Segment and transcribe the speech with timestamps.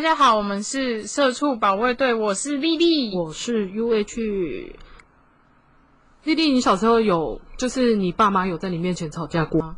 [0.00, 3.14] 大家好，我们是社畜保卫队，我是丽丽。
[3.14, 4.72] 我是 UH。
[6.24, 9.76] 丽丽，你小时候有就是你爸妈有在你面前吵架过吗？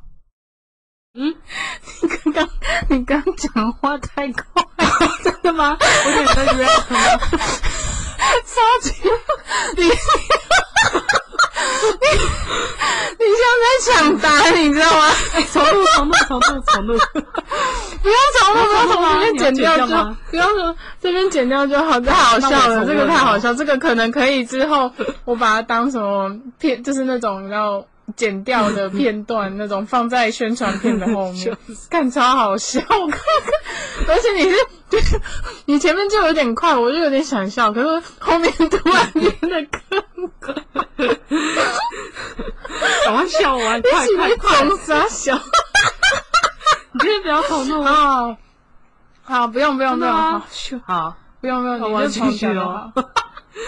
[1.19, 1.35] 嗯，
[2.03, 2.49] 你刚刚
[2.89, 4.65] 你刚讲话太快，
[5.25, 5.77] 真的吗？
[5.81, 7.01] 我以为 你在约吗？
[8.47, 8.93] 超级
[9.77, 9.89] 你
[12.01, 12.07] 你
[13.19, 15.11] 你像在抢答，你知道吗？
[15.53, 16.99] 重录重录重录重录，
[18.03, 19.87] 不要重录，不要重录，这边剪掉就
[20.31, 23.07] 不要说这边剪掉就好，太好笑了，这个。
[23.07, 24.91] 太好笑，这个可能可以之后
[25.25, 27.85] 我把它当什么片，就是那种要
[28.17, 31.57] 剪掉的片段，那种放在宣传片的后面，
[31.89, 32.81] 看超好笑，
[34.09, 34.57] 而且你是
[34.91, 35.21] 就是
[35.67, 40.31] 你前面就有点快，我就有点想笑，可是后面突然变得更
[43.05, 44.67] 赶快笑完，一快起被快快！
[44.67, 45.41] 总傻笑。
[46.95, 48.23] 你今天不要重录啊！
[48.23, 48.37] 哦，
[49.23, 53.03] 好，不用不用不用，好，咻好，不用不用，那我要你就重继续哦好。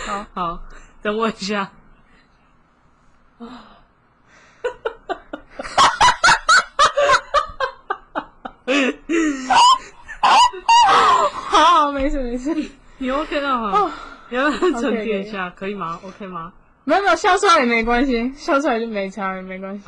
[0.07, 0.63] 好， 好，
[1.03, 1.71] 等我一下。
[10.87, 12.55] 好好，没事没事，
[12.98, 13.92] 你 OK 了哦吗？
[14.31, 16.53] 你要沉淀一下，可以吗？OK 吗？
[16.85, 19.85] 没有没有，笑出来也没关系，笑出来就没差也没关系。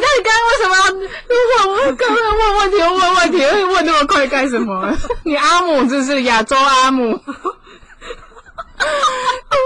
[0.00, 0.80] 到底刚刚为什么要？
[0.92, 2.18] 如果我刚刚
[2.58, 4.96] 问题又，问问题，会 问那么快干什么？
[5.24, 7.36] 你阿姆这是亚洲阿姆，很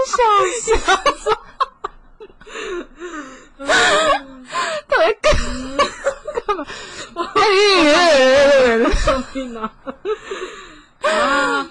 [0.07, 0.17] 想
[0.61, 0.75] 笑。
[4.87, 5.33] 到底干
[6.45, 6.65] 干嘛？
[7.35, 7.41] 哎
[9.05, 9.71] 救命啊！
[11.01, 11.65] 啊！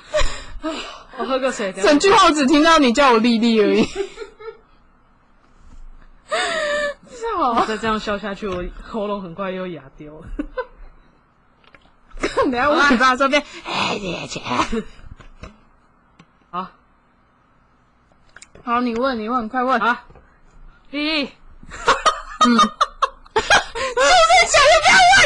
[1.18, 1.72] 我喝个水。
[1.72, 3.84] 整句话我只听到你叫我丽丽而已。
[7.10, 10.24] 笑，再这样笑下去，我喉咙很快又哑掉了。
[12.36, 14.40] 等下我嘴巴这边， 哎，姐姐。
[16.50, 16.68] 好
[18.64, 19.80] 好，你问，你问，快问。
[19.80, 20.04] 啊，
[20.90, 21.24] 丽丽，
[22.46, 23.48] 嗯，就是
[24.48, 25.20] 讲就不要问。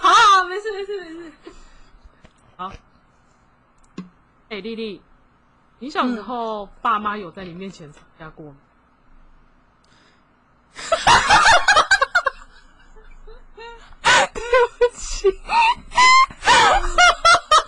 [0.00, 1.32] 好好，没事没事没事。
[2.56, 2.72] 好，
[4.50, 5.00] 哎、丽丽，
[5.78, 8.56] 你小时候爸妈有在你面前吵架过吗？
[15.22, 16.96] 对不起。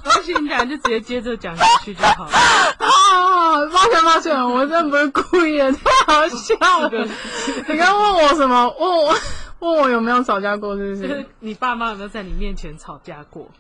[0.05, 2.31] 没关系，你俩就直接接着讲下去就好了。
[2.31, 7.09] 啊，抱歉抱歉，我真的不是故意的，太好笑了。
[7.69, 8.69] 你刚刚问我什么？
[8.79, 9.15] 问我
[9.61, 11.03] 问我有没有吵架过，是不？
[11.03, 13.51] 就是是你爸妈有没有在你面前吵架过？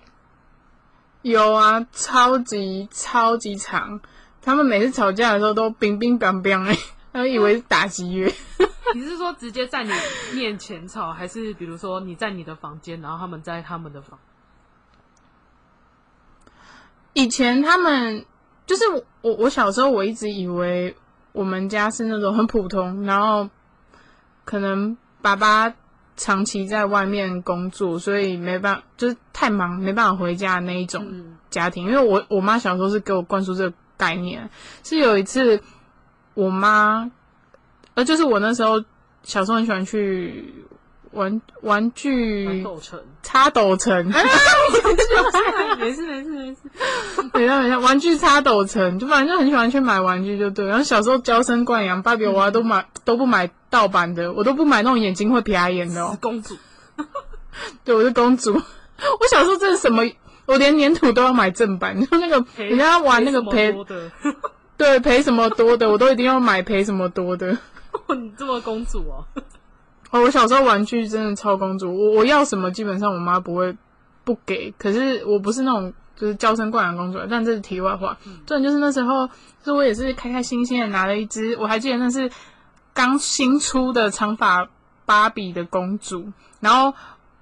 [1.22, 4.00] 有啊，超级超级长。
[4.42, 6.76] 他们每次吵架的时候都冰冰冰冰哎，
[7.14, 8.34] 他们以为是打击乐。
[8.92, 9.92] 你是说直接在你
[10.34, 14.19] 面前吵，还是比如说你在你的房间，然后他们在他们的房？
[17.12, 18.26] 以前他们
[18.66, 20.97] 就是我我我小时候我一直以为
[21.30, 23.48] 我们家是那种很普通，然后
[24.44, 25.72] 可能爸爸
[26.16, 31.86] 长期在外面工作，所以没办法就是太忙没办法回家的那一种嗯家庭。
[31.86, 34.50] 因为我我妈小时候是给我灌输这个概念，
[34.82, 35.62] 是有一次
[36.34, 37.10] 我妈，
[37.94, 38.82] 呃，就是我那时候
[39.22, 40.54] 小时候很喜欢去
[41.12, 43.00] 玩玩具蛮斗城。
[43.22, 44.06] 插斗城。
[45.78, 46.60] 没事没事没事。
[47.32, 50.66] 等一下，等一下，玩具插斗城，就反正就很喜欢去买玩具，就对。
[50.66, 56.16] 然后小时候娇生惯养，芭比娃娃都买都不买盗版的，我都不买那种眼睛会瞟眼的哦。
[56.20, 56.56] 公主，
[57.84, 58.52] 对，我是公主。
[58.54, 60.02] 我小时候真的什么，
[60.46, 64.10] 我连粘土都要买正版，就那个人家玩那个赔什么赔多的，
[64.76, 67.56] 对赔什么多的，我都一定要买赔什么多的。
[68.16, 69.24] 你这么公主哦？
[70.10, 73.76] 哦，我小时候玩具真的超公主，我我要什么基本上我妈不会
[74.25, 78.16] 不给，可是我不是那种就是娇生惯养公主，但这是题外话。
[78.46, 79.26] 重点就是那时候，
[79.62, 82.31] 就是我也是开开心心的拿了一只，我还记得那是
[82.93, 84.69] 刚新出的长发
[85.04, 86.94] 芭比的公主，然后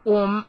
[0.03, 0.45] 我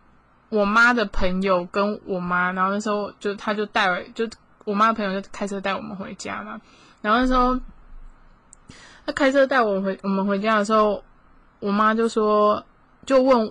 [0.49, 4.27] 我妈的朋友跟我妈，然后那时候就她就带我，就
[4.65, 6.59] 我妈的朋友就开车带我们回家嘛，
[7.01, 7.59] 然后那时候
[9.05, 11.03] 他开车带我回我们回家的时候。
[11.59, 12.65] 我妈就说，
[13.05, 13.49] 就问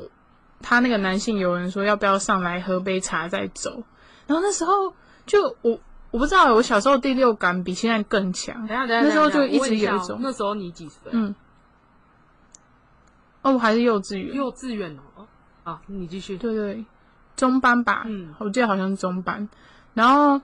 [0.60, 3.82] 他那个男性友人说要不要上来喝杯茶再走。
[4.26, 4.92] 然后那时候
[5.24, 5.80] 就我
[6.10, 8.76] 我不知道，我小时候第六感比现在更强等。
[8.76, 11.10] 下等下，那时候就一直有一种那时候你几岁？
[11.12, 11.34] 嗯，
[13.40, 15.26] 哦，我还是幼稚园，幼稚园哦。
[15.64, 16.36] 啊，你继续。
[16.36, 16.84] 对对，
[17.34, 19.48] 中班吧，嗯我记得好像是中班。
[19.94, 20.38] 然后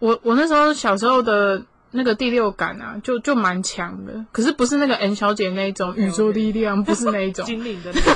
[0.00, 1.62] 我我那时候小时候的
[1.92, 7.44] 那个第六感啊，就就蛮强的，可是不是那个 N 小姐那一种宇宙力量，不是那一种。
[7.46, 8.14] 精灵的那种。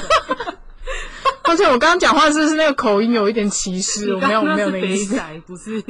[1.47, 5.15] 而且我刚刚讲话是不是那个口音有一点歧视，我没有没有那意思。
[5.15, 5.85] 仔不是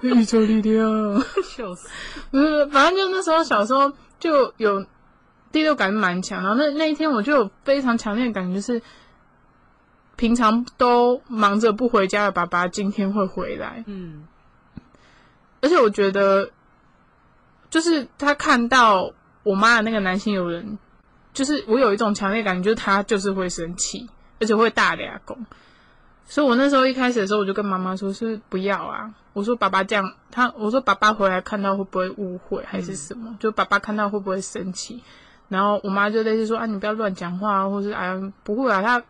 [0.00, 1.88] 宇宙力量， 笑死。
[2.30, 4.84] 不是，反正就那时候小时候就有
[5.52, 8.82] 第六感蛮强，然后那那一天我就有非常强烈的感觉，是
[10.16, 13.84] 平常都忙着不回家的爸爸今天会回来。
[13.86, 14.24] 嗯，
[15.60, 16.50] 而且我觉得，
[17.68, 19.12] 就是他看到
[19.42, 20.78] 我妈的那个男性友人，
[21.32, 24.08] 就是我有一种强烈感觉，就是他就是会生气，
[24.40, 25.46] 而且会大俩拱。
[26.24, 29.12] 所以我那时候一开始的时候，我就跟妈妈说，是不要啊。
[29.32, 33.36] 我说爸爸这样，他我说爸爸回来看到会不会误会还是什么？
[33.40, 35.02] 就爸爸看到会不会生气？
[35.48, 39.02] 然后我妈就类似说啊，你不要乱讲话，或是啊不会啊，他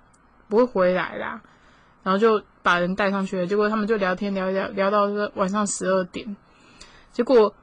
[0.48, 1.40] 不会回来啦。
[2.02, 3.46] 然后就把人带上去了。
[3.46, 6.36] 结果他们就聊天聊一聊，聊到晚上十二点。
[7.12, 7.54] 结果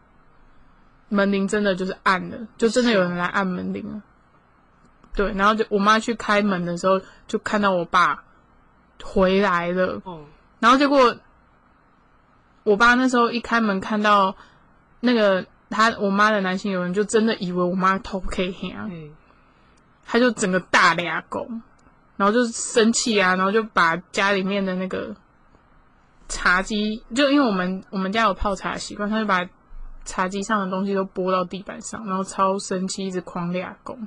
[1.09, 4.01] 门铃真的就是按了，就真的有人来按门铃了。
[5.15, 8.23] 对，然后就我妈去开门的时候，就看到我爸
[9.03, 10.01] 回来了。
[10.03, 10.25] 哦，
[10.59, 11.15] 然后结果
[12.63, 14.35] 我爸那时候一开门看到
[14.99, 19.11] 那个他我妈的男性友人，就真的以为我妈偷 K 啊，嗯，
[20.05, 21.47] 他就整个大俩狗，
[22.17, 25.15] 然后就生气啊，然后就把家里面的那个
[26.27, 29.47] 茶几，就因为我们我们家有泡茶习惯，他就把
[30.03, 33.97] 茶几上的东西都拨到地板上，然后超生气，一直狂俩狗。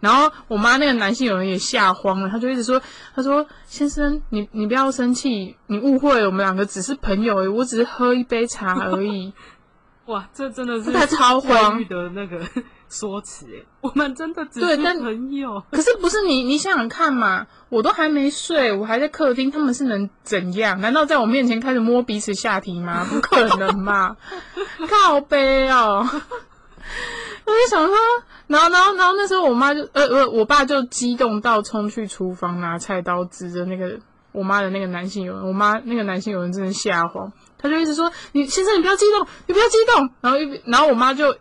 [0.00, 2.82] 然后我妈那个男性友人也吓慌了，他就一直说
[3.14, 9.32] ：“他说先生，你你不要生气，你误会，我们两个只是朋友而已，我只是喝一杯茶而已。
[10.06, 12.40] 哇，这真的是他超慌外遇的那个
[12.90, 15.62] 说辞哎，我们真的只是朋友。
[15.70, 20.80] 可是不是你，你想想看嘛，我都还没睡，我还在客厅，他们是能怎样？
[20.80, 23.04] 难道在我面前开始摸彼此下体吗？
[23.08, 24.16] 不可能嘛！
[24.90, 26.04] 靠背哦，
[27.46, 27.94] 我就想说，
[28.48, 33.98] 然后，然后，然后那时候我妈就，呃，呃，我爸就激动到冲去厨房拿菜刀指着那个
[34.32, 37.32] 我妈的那个男性友人，我妈那个男性友人真的吓慌，
[37.62, 41.36] 他就一直说：“你先生，你不要激动，你不要激动。”然后一，然后我妈就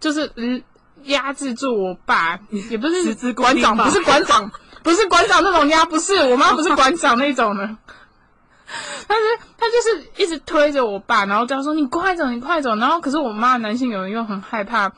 [0.00, 0.62] 就是嗯
[1.04, 2.38] 压制住我爸，
[2.70, 4.50] 也不是十字固馆长，吧不是馆长，
[4.82, 7.76] 不是馆长那种压，不是我妈不是馆长那种的。
[9.08, 9.24] 但是
[9.58, 14.92] 他就是一直推着我爸，然后这样说：“你快走，你快走。”然后可是我妈的男性友人又很害怕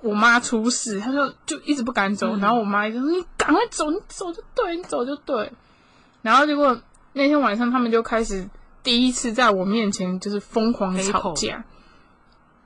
[0.00, 2.36] 我妈出事，他就就一直不敢走。
[2.36, 5.50] 嗯然后我妈一直说：“你赶快走，你走就对，你走就对。”
[6.20, 6.78] 然后结果
[7.14, 8.46] 那天晚上他们就开始
[8.86, 11.64] 第一次在我面前就是疯狂吵架，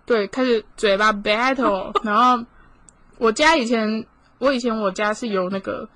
[0.05, 1.99] 对，开始嘴巴 battle。
[2.05, 2.45] 然后
[3.17, 4.05] 我家以前
[4.39, 5.89] 我以前我家是有那个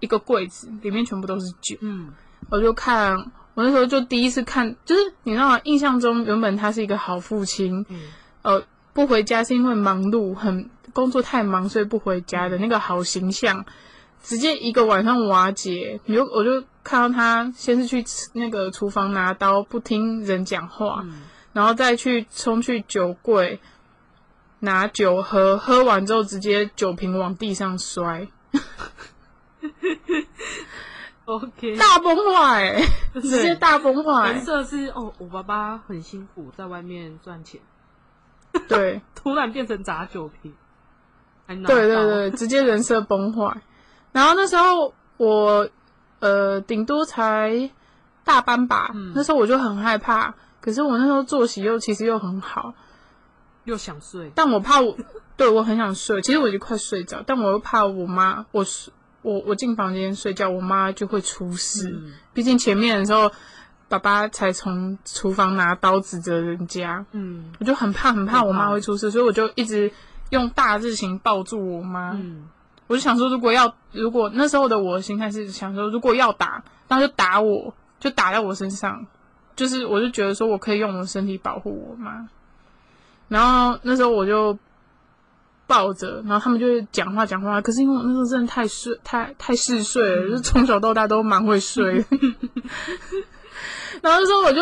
[0.00, 1.76] 一个柜子，里面全部都是酒。
[1.80, 2.08] 嗯，
[2.50, 3.16] 我就看，
[3.54, 5.60] 我那时候就第一次看，就是你知道吗？
[5.62, 8.00] 印象中原本他是一个好父亲，嗯
[8.42, 13.64] 呃，不回家是因为忙碌，很工作太忙，所以不回家的那个好形象，
[14.24, 16.00] 直接一个晚上瓦解。
[16.06, 21.22] 你就我就看到他先是去吃那个厨房拿刀，不听人讲话，嗯。
[21.52, 23.60] 然后再去冲去酒柜
[24.60, 28.26] 拿酒喝，喝完之后直接酒瓶往地上摔，，
[31.26, 37.60] OK，大崩坏、 欸，直接大崩坏、人设是哦，我爸爸很辛苦，在外面赚钱，
[38.66, 39.02] 对。
[39.14, 40.54] 突然变成砸酒瓶，
[41.46, 43.60] 对对，对，直接人设崩坏。
[44.10, 45.68] 然后那时候我
[46.22, 47.70] 呃顶多才
[48.24, 49.12] 大班吧，嗯。
[49.14, 50.32] 那时候我就很害怕。
[50.60, 52.72] 可是我那时候作息又其实又很好，
[53.64, 54.96] 又想睡，但我怕我
[55.36, 61.90] 对我很想睡，其实我已经快睡着，但我又怕我妈，我睡我我进房间睡觉，我妈就会出事。
[61.90, 62.12] 嗯。
[62.32, 63.28] 毕竟前面的时候，
[63.88, 67.52] 爸爸才从厨房拿刀指着人家，嗯。
[67.58, 68.44] 我就很怕很怕。
[68.44, 69.90] 我妈会出事，所以我就一直
[70.30, 72.12] 用大字型抱住我妈。
[72.12, 72.48] 嗯
[72.92, 79.06] 我就想说，如果要，如果那时候的我的心态是想说，如果要打，那就打我，就打在我身上，
[79.56, 82.28] 就是我就觉得说我可以用我的身体保护我妈。
[83.28, 84.58] 然后那时候我就
[85.66, 92.04] 抱着，然后他们就会讲话讲话，可是因为我那时候真的太睡太太嗜睡了，就是从小到大都蛮会睡的。
[94.02, 94.60] 然后那时候我就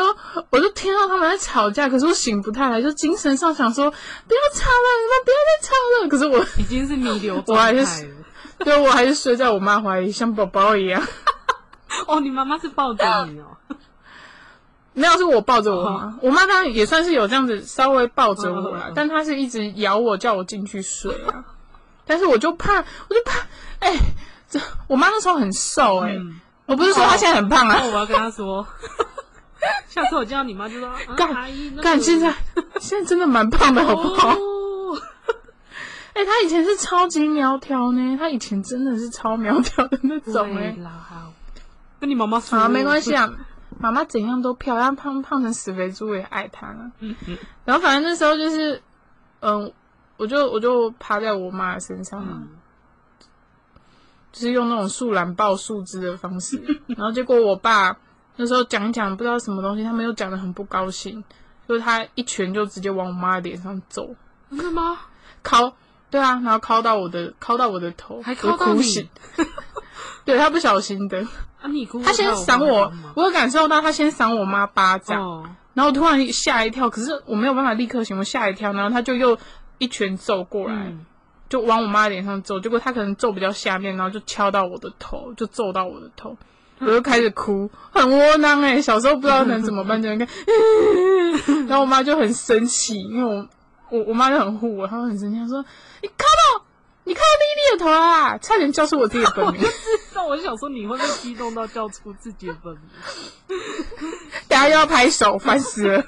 [0.51, 3.97] 我就听到他们在吵架，可是我醒不太来，就精神上想说不
[4.35, 6.09] 要吵了，你们不要再吵了。
[6.09, 8.15] 可是我已经是弥留我状还是态了。
[8.65, 11.03] 对，我还是睡在我妈怀里，像宝宝一样。
[12.07, 13.57] 哦，你妈妈是抱着你哦，
[14.93, 16.19] 没有，是我抱着我妈。
[16.21, 21.45] 我妈当然也算是有这样子稍微抱着我啦，但她是一直咬我，叫我进去睡啊。
[22.07, 23.41] 但是我就怕，我就怕，
[23.79, 23.97] 哎、
[24.49, 26.41] 这我妈那时候很瘦哎、嗯。
[26.67, 27.81] 我不是说她现在很胖啊。
[27.83, 28.67] 那，我要跟她说，
[29.89, 32.35] 下次我见到你妈就说：“啊干阿姨，那个干，现在
[32.79, 34.31] 现在真的蛮胖的，好不好？
[34.31, 34.37] 哦，
[36.21, 40.77] 哎、他以前是超级苗条呢，他以前真的是超苗条的那种哎
[41.99, 43.15] 跟你妈妈说啊，没关系。
[43.15, 43.27] 啊，
[43.79, 46.93] 妈妈怎样都漂亮，胖胖成死肥猪我也爱她啊。
[46.99, 48.83] 嗯嗯然后反正那时候就是，
[49.41, 49.73] 嗯，
[50.19, 52.49] 我就我就趴在我妈的身上嘛，嗯，
[54.31, 56.63] 就是用那种树懒抱树枝的方式。
[56.89, 57.97] 然后结果我爸
[58.37, 61.25] 那时候讲一讲不知道什么东西，他们又讲的很不高兴，
[61.67, 64.15] 就是他一拳就直接往我妈的脸上揍，
[64.51, 64.99] 真的吗？
[65.43, 65.75] 敲，
[66.11, 69.09] 对啊，然后敲到我的敲到我的头，还我敲到你哭醒。
[70.25, 71.21] 对他不小心的，
[71.61, 79.37] 啊，你哭，他先赏我，我有感受到他先赏我妈巴掌，哦，然后突然吓一跳，可是我没有办法立刻醒，我吓一跳，然后他就又
[79.79, 81.07] 一拳揍过来，嗯
[81.49, 86.37] 就往我妈脸上揍，结果他可能揍比较下面，然后就敲到我的头，就揍到我的头，
[86.79, 90.29] 我就开始哭，很窝囊哎、小时候不知道能怎么办，就应该，
[91.67, 93.49] 然后我妈就很生气，因为我
[93.91, 95.65] 我我妈就很护我，她就很生气，她说
[96.03, 96.65] 你看到
[97.05, 99.63] 你看到丽丽的头啊，差点叫出我自己的本名，
[100.15, 102.83] 但 我就想说，你会不会激动到叫出自己的本名？
[104.49, 106.05] 等下又要拍手，烦死了，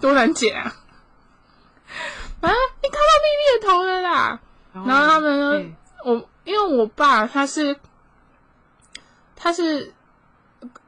[0.00, 0.72] 多难剪啊！
[2.40, 2.50] 啊，
[2.82, 4.40] 你看到丽丽的头了啦！
[4.72, 7.76] 然后他们呢嗯我因为我爸他是
[9.36, 9.94] 他是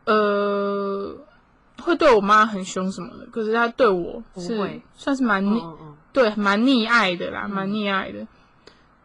[0.04, 1.16] 呃
[1.82, 5.42] 会对我妈很凶什么的，可是他对我是算是蛮
[6.16, 7.50] 对蛮溺爱的啦，嗯。
[7.50, 8.26] 蛮溺爱的。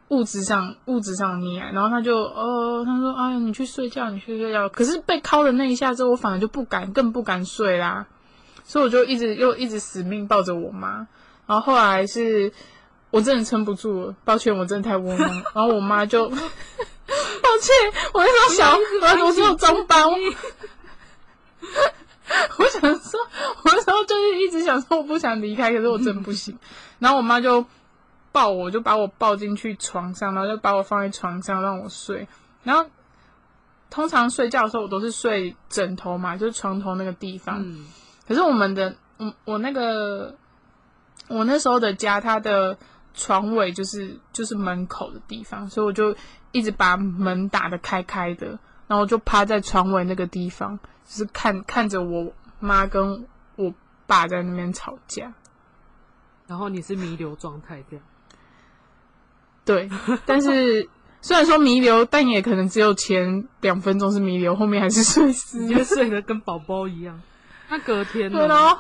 [0.08, 8.08] 物质上物质上溺爱，然后他就呃他说哎呀你去睡觉你去睡觉，可是被敲的那一下之后，我反而就不敢更不敢睡啦，
[8.64, 11.06] 所以我就一直又一直死命抱着我妈，
[11.48, 12.52] 然后后来是
[13.10, 16.48] 我真的撑不住了，抱歉我真的太窝囊，然后我妈就 抱歉
[18.14, 20.06] 我那时候小我我只有中班，
[22.58, 23.20] 我 我想说
[23.64, 26.58] 我那时候就是一直想说我不想离开，可是我真不行，
[27.00, 27.66] 然后我妈就。
[28.34, 32.26] 抱我，就把我抱进去床上，然后就把我放在床上让我睡。
[32.64, 32.90] 然后
[33.90, 37.62] 通常睡觉的时候，我都是睡枕头嘛，就是床头那个地方。
[37.62, 37.86] 嗯
[38.26, 40.34] 可是我们的，我我那个
[41.28, 42.78] 我那时候的家，它的
[43.14, 46.16] 床尾就是就是门口的地方，所以我就
[46.54, 48.58] 一直把门打得开开的，
[48.88, 50.80] 然后就趴在床尾那个地方，
[51.12, 53.26] 就是看看着我妈跟
[53.58, 53.74] 我
[54.08, 55.34] 爸在那边吵架。
[56.48, 58.06] 然后你是弥留状态这样，
[59.66, 59.90] 对，
[60.26, 60.90] 但是
[61.22, 67.22] 虽然说弥留，但也可能只有前两分钟是弥留，后面还是睡死直接睡得跟宝宝一样。
[67.70, 68.80] 那隔天呢？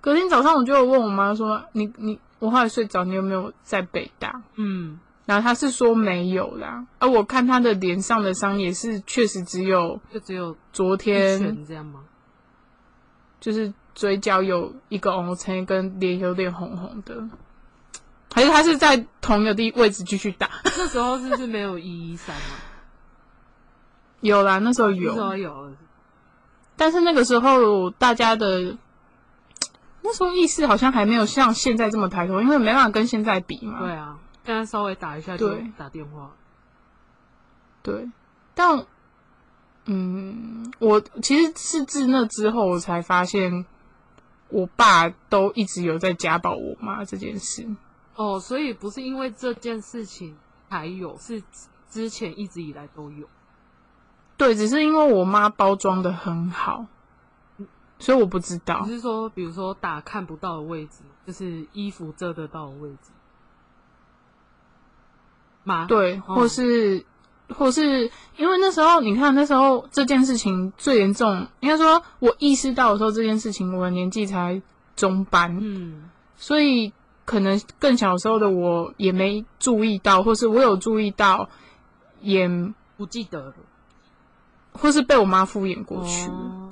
[0.00, 12.00] 隔天早上我就有问我妈说：“你你，我后来睡着，你有没有在北大嗯，？”然后他是说没有啦，而我看他的脸上的伤也是确实只有就只有昨天这样吗？
[13.38, 17.28] 就是嘴角有一个 O 青，跟脸有点红红的，
[18.32, 20.48] 还是他是在同一个地位置继续打？
[20.64, 22.42] 那时候是不是没有一一三吗？
[24.20, 25.72] 有啦，那时候那时有，候有，
[26.74, 28.78] 但是那个时候大家的
[30.00, 33.80] 那时候意识好像还没有像现在这么抬头，因为没办法跟现在比嘛。
[33.80, 36.30] 对啊，现在稍微打一下就对打电话。
[37.82, 38.10] 对，
[38.54, 38.86] 但
[39.84, 43.66] 嗯，我其实是自那之后我才发现，
[44.48, 47.68] 我爸都一直有在家暴我妈这件事。
[48.14, 50.34] 哦，所以不是因为这件事情
[50.70, 51.42] 才有，是
[51.90, 53.28] 之前一直以来都有。
[54.38, 56.86] 对，只是因为我妈包装的很好，
[57.98, 58.92] 所以我不知道你。
[58.92, 63.10] 是说，比如说打看不到的位置，就是衣服遮得到的位置
[65.68, 67.04] 吗？，对，哦或是、
[67.54, 74.60] 或是因为那时候你看那时候这件事情最严重，应该说我意识到的时候这件事情，我的年纪才
[74.96, 76.92] 中班，嗯，所以
[77.24, 81.48] 可能更小时候的我也没注意到，或是我有注意到，
[82.20, 82.48] 也
[82.96, 83.54] 不记得了。
[84.72, 86.68] 或是被我妈敷衍过去，哦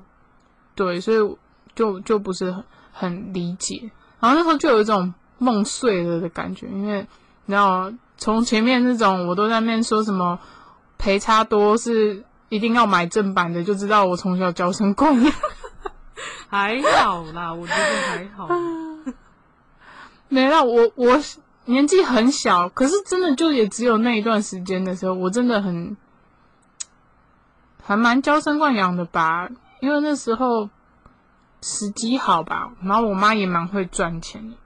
[0.76, 1.36] 对，所以
[1.74, 3.90] 就就不是很很理解。
[4.20, 7.00] 然后那时候就有一种梦碎了的感觉，因为
[7.46, 10.38] 你知道，从前面那种我都在那边说什么
[10.98, 15.32] 赔差多是一定要买正版的，就知道我从小娇生惯养。
[16.48, 18.48] 还好啦， 我觉得还好。
[20.28, 21.20] 没了，我我
[21.66, 25.96] 年纪很小，可是真的就也只有那一段时间的时候，我真的很
[27.82, 29.48] 还蛮娇生惯养的吧，
[29.80, 30.70] 因为那时候
[31.60, 34.56] 时机好吧，然后我妈也蛮会赚钱的。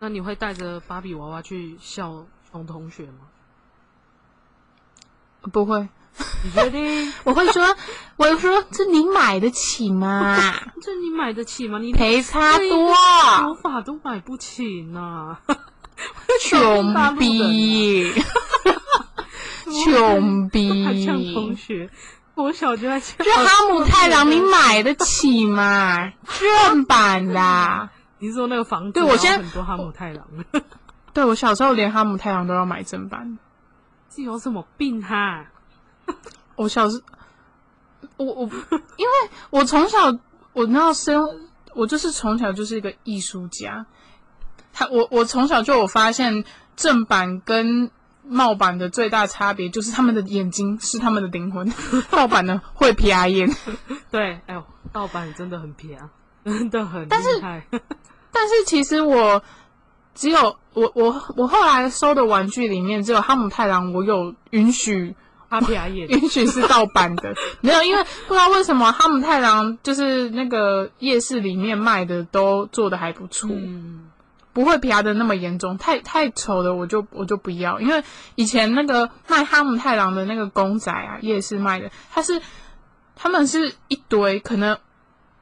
[0.00, 3.26] 那你会带着芭比娃娃去笑穷同学吗？
[5.52, 5.88] 不会，
[6.44, 7.12] 你确定？
[7.24, 7.76] 我会说，
[8.16, 10.36] 我会说这你买得起吗？
[10.82, 11.78] 这你买得起吗？
[11.78, 12.94] 你赔差多，
[13.38, 15.38] 头发都买不起呢，
[16.42, 18.12] 穷逼，
[19.84, 21.90] 穷逼，像同学，
[22.34, 26.12] 我小就在这哈姆太郎你买得起吗？
[26.38, 27.90] 正版的。
[28.20, 28.92] 你说那个房子？
[28.92, 30.26] 对我现在很多哈姆太郎。
[31.18, 33.40] 对我小时候连哈姆太郎都要买正版，
[34.14, 35.46] 是有什么病哈？
[36.54, 37.02] 我小时，
[38.16, 38.42] 我我
[38.96, 39.98] 因为我从小
[40.52, 43.84] 我那生我就是从小就是一个艺术家，
[44.72, 46.44] 他我我从小就有发现
[46.76, 47.90] 正版跟
[48.22, 51.68] 冒版的最大差别就是他们的眼睛是他们的灵魂，
[52.12, 53.52] 盗版的会瞟眼。
[54.12, 55.98] 对，哎呦，盗版真的很瞟，
[56.46, 57.66] 真的很厉害。
[58.30, 59.42] 但是其实我
[60.18, 65.14] 只有我我我后来收的玩具里面只有哈姆太郎，我有允许
[65.48, 74.10] 阿皮亚也 允许是盗版的，没有，因为不知道为什么哈姆太郎就是那个夜市里面卖的都做的还不错，嗯，
[74.52, 78.02] 不会皮的那么严重，太太丑的我就我就不要，因为
[78.34, 82.42] 以前那个卖哈姆太郎的那个公仔啊，夜市卖的，它是
[83.14, 84.76] 他们是一堆可能。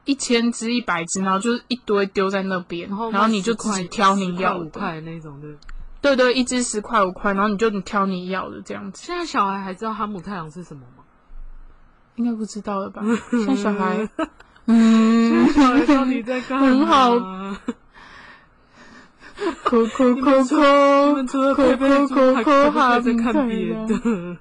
[0.07, 5.47] 一千只、一百只，然后就是一堆丢在那边，然后你就自己挑你要的那种的。
[6.01, 9.03] 对对，一只十块五块，然后你就你挑你要的这样子。
[9.05, 11.03] 现在小孩还知道哈姆太郎是什么吗？
[12.15, 13.03] 应该不知道了吧？
[13.31, 14.09] 现在小孩，
[14.65, 16.67] 嗯，小孩到底在干嘛？
[16.67, 17.19] 很好。
[19.63, 24.37] 哭哭哭哭，除了佩佩猪，还还在看别的。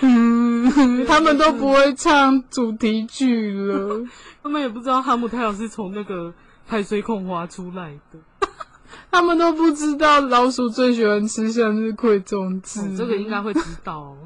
[0.00, 4.04] 嗯， 他们都不会唱主题曲了。
[4.42, 6.32] 他们也不知道哈姆太郎是从那个
[6.66, 8.18] 海水孔滑出来的。
[9.10, 12.96] 他们都不知道老鼠最喜欢吃向日葵种子。
[12.96, 14.16] 这个应该会知道。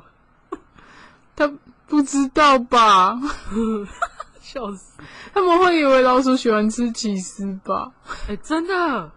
[1.35, 1.51] 他
[1.87, 3.19] 不知道吧？
[4.41, 5.01] 笑死！
[5.33, 7.93] 他们会以为老鼠喜欢吃起司吧？
[8.29, 9.11] 哎，真的？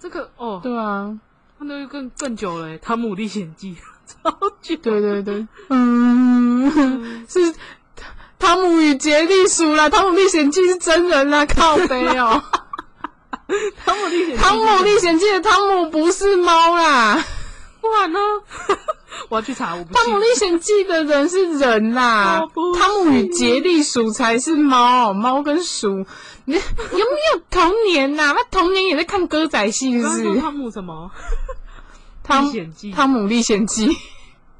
[0.00, 1.18] 这个哦，对啊，
[1.58, 3.74] 那就更更久了，《汤姆历险记》。
[4.06, 7.40] 超级对对对，嗯，是
[8.38, 12.42] 《汤姆与杰利鼠》啦，《汤姆历险记》是真人啦，靠背哦，
[13.84, 17.24] 《汤姆历险汤姆历险记》的汤姆不是猫啦，
[17.80, 18.18] 不然呢？
[19.28, 19.92] 我要去查，我不。
[19.94, 22.40] 汤姆历险记的人是人啦，
[22.78, 26.04] 汤姆与杰利鼠才是猫，猫跟鼠，
[26.46, 26.96] 你有没
[27.34, 28.32] 有童年呐？
[28.34, 30.40] 那童年也在看歌仔戏，是不是？
[30.40, 31.10] 汤姆什么？
[32.22, 32.52] 汤
[32.94, 33.90] 汤姆历险记，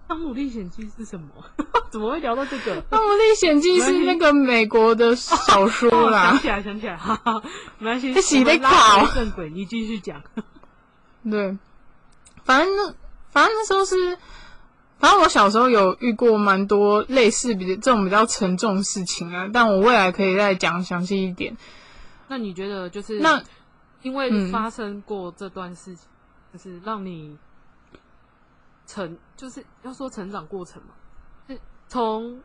[0.09, 1.27] 汤姆历险记 是什么？
[1.91, 2.81] 怎么会聊到这个？
[2.91, 6.39] 汤姆历险记是那个美国的小说啦。
[6.41, 7.43] 想起来，想起来，哈哈，
[7.79, 8.13] 没关系。
[8.13, 10.23] 他洗的考正轨，你继续讲。
[11.31, 11.57] 对，
[12.45, 12.95] 反正那
[13.31, 14.17] 反正那时候是，
[14.99, 21.57] 反正我小时候有遇过蛮多类似比这种比较沉重的事情啊，但我未来可以再讲详细一点。
[22.29, 23.41] 那你觉得就是那
[24.03, 26.09] 因为发生过这段事情，
[26.53, 27.37] 就是让你。
[28.87, 30.95] 成就是要说成长过程嘛，
[31.49, 32.43] 是从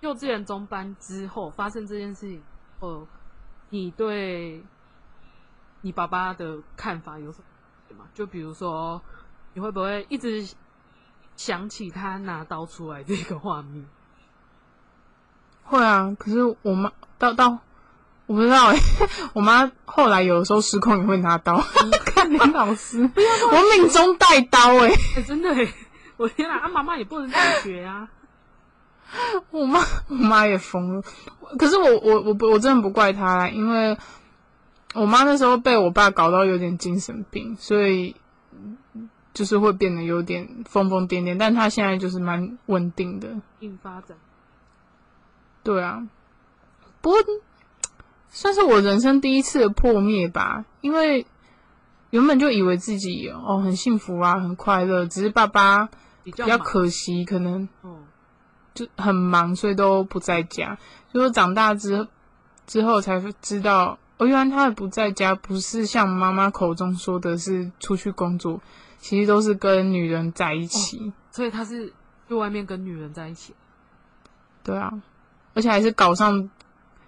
[0.00, 2.42] 幼稚园中班之后发生这件事情，
[2.80, 3.06] 呃，
[3.68, 4.64] 你对
[5.82, 7.44] 你爸爸的看法有什么？
[7.98, 8.08] 吗？
[8.14, 9.02] 就比如说，
[9.52, 10.48] 你会不会一直
[11.36, 13.84] 想起他拿刀出来这个画面？
[15.64, 17.58] 会啊，可是我妈到到
[18.30, 18.78] 我不知道哎，
[19.34, 21.60] 我妈后来有的时候失控也会拿刀。
[22.06, 24.92] 看林老师， 我命中带刀哎！
[25.26, 25.66] 真的哎，
[26.16, 28.08] 我天哪，妈妈也不能这样学啊！
[29.50, 31.02] 我妈，我妈也疯了。
[31.58, 33.98] 可是我，我，我不，我真的不怪她，因为
[34.94, 38.14] 我妈那时候被我爸搞到有点精神病，所以
[39.34, 41.36] 就是会变得有点疯疯癫癫。
[41.36, 44.16] 但她现在就是蛮稳定的，硬发展。
[45.64, 46.06] 对啊，
[47.00, 47.18] 不过
[48.30, 51.26] 算是我人生第一次的破灭吧，因为。
[52.10, 55.88] 原本就以为自己哦很幸福啊，很快乐，只是爸爸
[56.24, 57.68] 比较可惜，可能
[58.74, 60.76] 就很忙，所以都不在家。
[61.12, 62.08] 所以长大之
[62.66, 68.60] 之后才知道，哦，原来他不在家，不是像妈妈口中说的是出去工作，
[68.98, 71.12] 其实都是跟女人在一起。
[71.30, 71.92] 所以他是
[72.26, 73.54] 去外面跟女人在一起。
[74.64, 74.90] 对啊，
[75.54, 76.50] 而且还是搞上，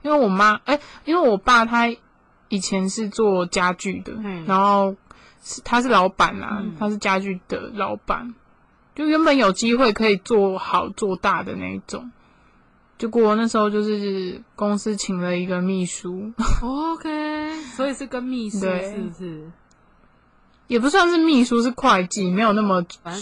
[0.02, 1.94] 因为我妈哎，因为我爸他。
[2.48, 4.12] 以前是做家具的，
[4.46, 4.94] 然后
[5.42, 8.34] 是他是老板啦，他是家具的老板，
[8.94, 12.12] 就原本有机会可以做好做大的那一种，
[12.98, 19.50] 结果那时候就是公司请了一个秘书， OK，所以是跟秘书是不是？
[20.66, 23.18] 也不算是秘书，是会计，没有那么专，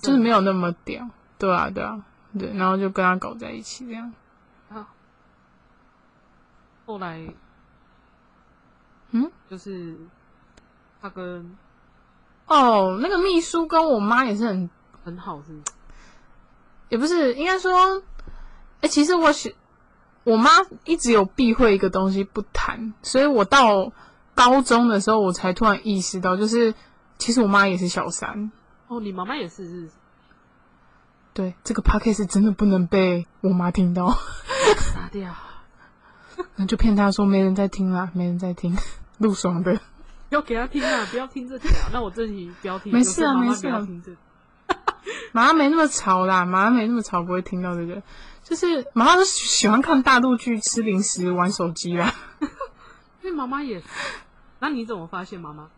[0.00, 2.00] 就是没有那么屌，对啊对啊，
[2.38, 4.12] 对，然后就跟他搞在一起这样。
[6.90, 7.34] 啊，后来，
[9.12, 9.96] 嗯，就是
[11.00, 11.56] 他跟
[12.46, 14.68] 哦，那个秘书跟我妈也是很
[15.04, 15.56] 很好，是，
[16.88, 18.02] 也不是，应该说，
[18.80, 19.54] 哎，其实我是
[20.24, 20.50] 我妈
[20.84, 23.92] 一直有避讳一个东西不谈，所以我到
[24.34, 26.74] 高中的时候，我才突然意识到，就是
[27.18, 28.50] 其实我妈也是小三。
[28.88, 29.90] 哦，你妈妈也是是。
[31.32, 34.12] 对，这个 p o c a s t 真的不能被我妈听到，
[34.92, 35.32] 傻掉。
[36.60, 38.76] 那就骗他说没人在听啦，没人在听，
[39.16, 39.80] 录爽的。
[40.28, 41.70] 要给他听啊，不要听这条。
[41.90, 42.92] 那我这里不要听。
[42.92, 43.80] 没事啊，没事啊。
[45.32, 48.02] 马上没那么吵啦，马上没那么吵，不会听到这个。
[48.44, 52.14] 就是妈妈都喜欢看大陆剧、吃零食、玩手机啦。
[53.22, 53.82] 因为妈妈也……
[54.58, 55.70] 那你怎么发现妈妈？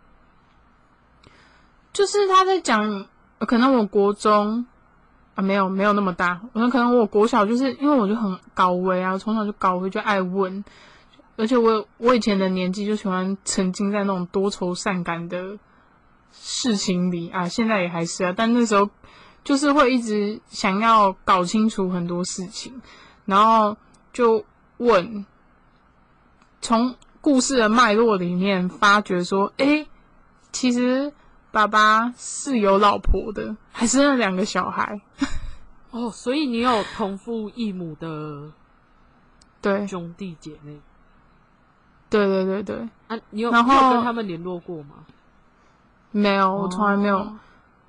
[1.93, 3.07] 就是他在讲，
[3.47, 4.67] 可能我国中。
[5.35, 10.63] 啊，没有没有那么大，我可能我国小就是因为我就很高危啊，从小就高危就爱问，
[11.37, 15.59] 而且我我以前的年纪就喜欢沉浸在那种多愁善感的
[16.33, 17.31] 事情里。
[17.31, 18.91] 啊，现在也还是啊，但那时候
[19.43, 22.83] 就是会一直想要搞清楚很多事情，
[23.25, 23.77] 然后
[24.13, 24.45] 就
[24.77, 25.25] 问，
[26.61, 29.87] 从故事的脉络里面发觉说，哎，
[30.53, 31.13] 其实。
[31.53, 34.99] 爸爸是有老婆的，还生了两个小孩。
[35.93, 38.51] 哦，所以你有同父异母的
[39.61, 40.81] 对兄弟姐妹？
[42.09, 42.89] 对对对对。
[43.07, 45.05] 啊，你有然后跟他们联络过吗？
[46.11, 47.31] 没有，我从来没有。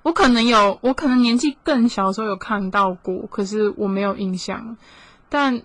[0.02, 4.76] 我可能有，我可能年纪更小的时候有看到过，可是我没有印象。
[5.30, 5.62] 但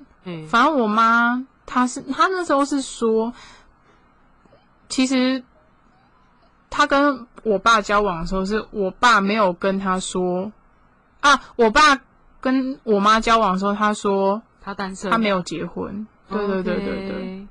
[0.48, 3.32] 反正我妈她是，她那时候是说，
[4.88, 5.42] 其实。
[6.70, 10.52] 他跟我爸交往的时候，是我爸没有跟他说
[11.20, 11.40] 啊。
[11.56, 12.00] 我爸
[12.40, 16.06] 跟我妈交往的时候，他说他单身，他没有结婚。
[16.28, 17.46] 对对对对对，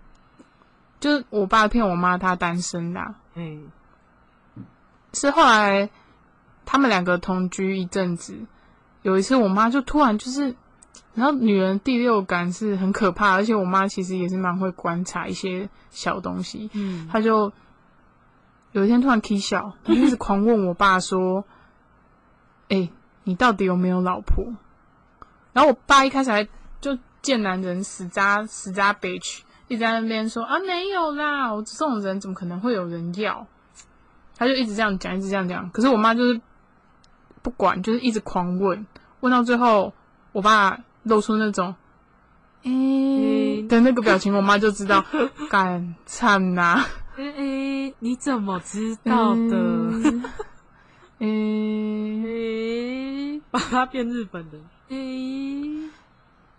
[1.00, 3.02] 就是我爸骗我妈他单身的。
[3.36, 3.72] 嗯，
[5.14, 5.90] 是后来
[6.66, 8.38] 他们两个同居一阵子，
[9.02, 10.56] 有一次我妈就突然就是，
[11.16, 16.70] 然后女人第六感是很可怕，而且我妈其实也是蛮会观察一些小东西。
[16.74, 17.52] 嗯，她就。
[18.78, 21.44] 有一天突然 K 笑，他一直狂问我爸说
[22.70, 22.90] ：“哎，
[23.24, 24.46] 你到底有没有老婆？”
[25.52, 26.48] 然后我爸一开始还
[26.80, 33.48] 就贱男人死渣死渣 bitch，一直在那边说：“啊，没有啦，我这种人怎么可能会有人要？”
[34.38, 35.68] 他就一直这样讲，一直这样讲。
[35.72, 36.40] 可是我妈就是
[37.42, 38.86] 不管，就是一直狂问，
[39.22, 39.92] 问到最后，
[40.34, 41.74] 我爸露出那种
[42.62, 42.70] “哎”
[43.68, 45.04] 的那个表情，我妈就知道
[45.50, 46.86] 干惨呐。
[47.20, 49.58] 哎，你怎么知道的？
[51.18, 51.26] 哎，
[53.50, 54.58] 把它变日本的。
[54.90, 54.96] 哎，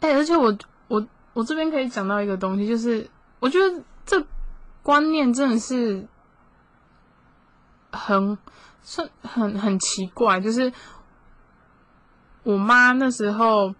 [0.00, 4.26] 哎，而且我我我这边可以讲到一个东西，就是我觉得这
[4.82, 6.08] 观念真的是
[7.92, 8.36] 很
[8.82, 10.72] 是很很奇怪，就是
[12.42, 13.72] 我妈那时候，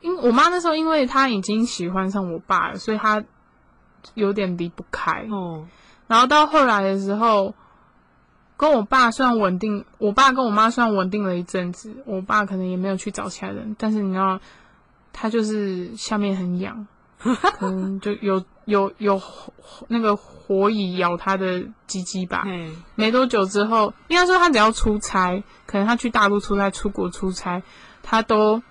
[0.00, 3.22] 因我妈那时候，因为她已经喜欢上我爸了，所以她。
[4.14, 5.66] 有点离不开哦，
[6.06, 7.54] 然后到后来的时候，
[8.56, 14.40] 跟我爸算稳定，我爸跟我妈算稳定了一阵子，我爸可能也没有去找其他人，但是你知道，
[15.12, 16.86] 他就是下面很痒，
[17.18, 19.20] 可能就有有有
[19.88, 22.44] 那个火蚁咬他的鸡鸡吧。
[22.94, 27.62] 没多久之后，应该说他只要出差，可能他去大陆出差、出国出差，
[28.02, 28.62] 他都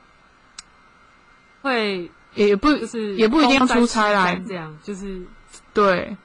[1.62, 2.12] 会。
[2.36, 5.24] 也不就是也不一定要出差来，这样就是
[5.74, 6.16] 对。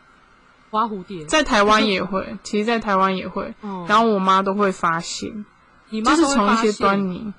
[0.71, 1.25] 花蝴蝶。
[1.25, 3.53] 在台湾也会，其实，在台湾也会，
[3.89, 5.45] 然后我妈都会发现，
[5.91, 7.35] 就是从一些端倪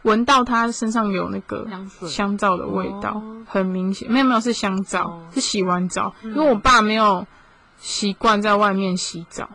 [0.00, 1.68] 闻到他身上有那个
[2.08, 7.26] 香皂的味道，很明显，没有没有是香皂，是洗完澡，因为我爸没有
[7.76, 9.50] 习惯在外面洗澡，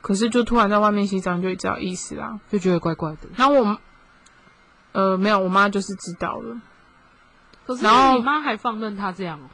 [0.00, 3.28] 可是就突然在外面洗澡，你就知道意思啦，就觉得怪怪的。
[3.36, 3.78] 然后我
[4.90, 6.60] 呃没有，我妈就是知道了。
[7.76, 9.50] 然后你妈还放任他这样哦？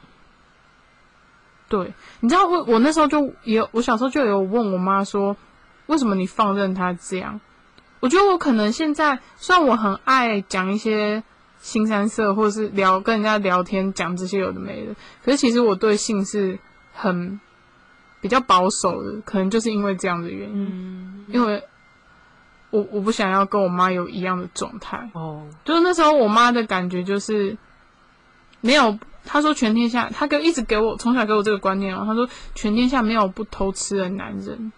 [1.69, 5.35] 对，你知道我我那时候就有，我小时候就有问我妈说，
[5.87, 7.41] 为什么你放任他这样？
[7.99, 11.21] 我觉得我可能现在虽然我很爱讲一些
[11.59, 16.57] 新三色，或者是聊跟人家聊天讲这些有的没的，可是其实我对性是
[16.93, 17.37] 很
[18.21, 21.61] 比较保守的，可能就是因为这样的原因，因为
[22.69, 27.57] 我我不想要跟我妈有一样的状态哦，就是那时候我妈的感觉就是。
[28.67, 32.03] 没有，他说全天下，他给一直给我从小给我这个观念哦。
[32.05, 34.73] 他说全天下没有不偷吃的男人。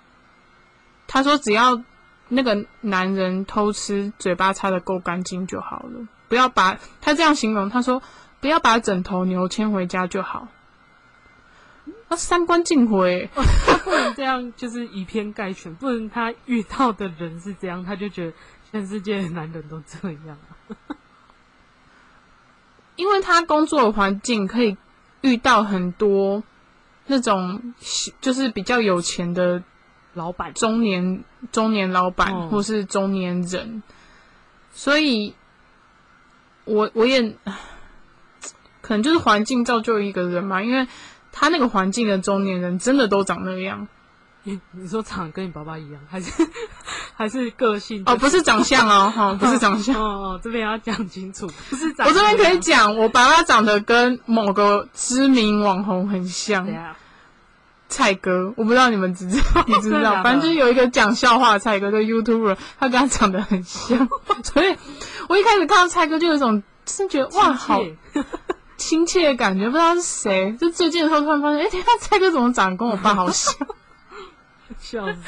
[1.07, 1.81] 他说只要
[2.27, 7.99] 那个男人偷吃，嘴巴擦的够干净就好了，不要把他这样形容，他说
[8.39, 10.47] 不要把枕头牛牵回家就好。
[12.07, 18.33] 那三观尽毁，他不能这样，就是以偏概全，不能他遇到的人是这样，他就觉得
[18.69, 20.37] 全世界的男人都这样。
[22.99, 24.75] 因为他工作的环境可以
[25.21, 26.43] 遇到很多
[27.07, 27.73] 那种
[28.19, 29.63] 就是比较有钱的
[30.13, 33.81] 老板、中年中年老板或是中年人，
[34.71, 35.33] 所以
[36.65, 37.35] 我我也
[38.81, 40.87] 可能就是环境造就一个人嘛，因为。
[41.31, 43.87] 他那个环境的中年人真的都长那样？
[44.43, 46.43] 你你说长跟你爸爸一样，还是
[47.19, 48.01] 还是个性？
[48.05, 52.07] 哦，不是长相哦，哈， 不是长相哦，哦这边要讲清楚，不是长。
[52.07, 56.65] 我这边可以讲，我爸爸长得跟某个知名网红很像，
[57.89, 59.65] 蔡哥，我不知道你们知不知道？
[59.67, 60.23] 你知道？
[60.23, 64.07] 反正就是有一个讲笑话的蔡哥，就 YouTuber，他跟他长得很像，
[64.41, 64.73] 所以
[65.27, 67.81] 我一开始看到蔡哥就有一种，真觉得哇，好。
[68.77, 70.55] 亲切的感觉，不知道是谁。
[70.57, 73.53] 就最近的时候，突然发现，哎，天啊，蔡哥怎么长得跟我爸好像？
[74.79, 75.19] 笑死！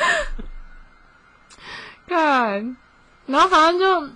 [2.12, 2.78] 看，
[3.26, 4.14] 然后反正就，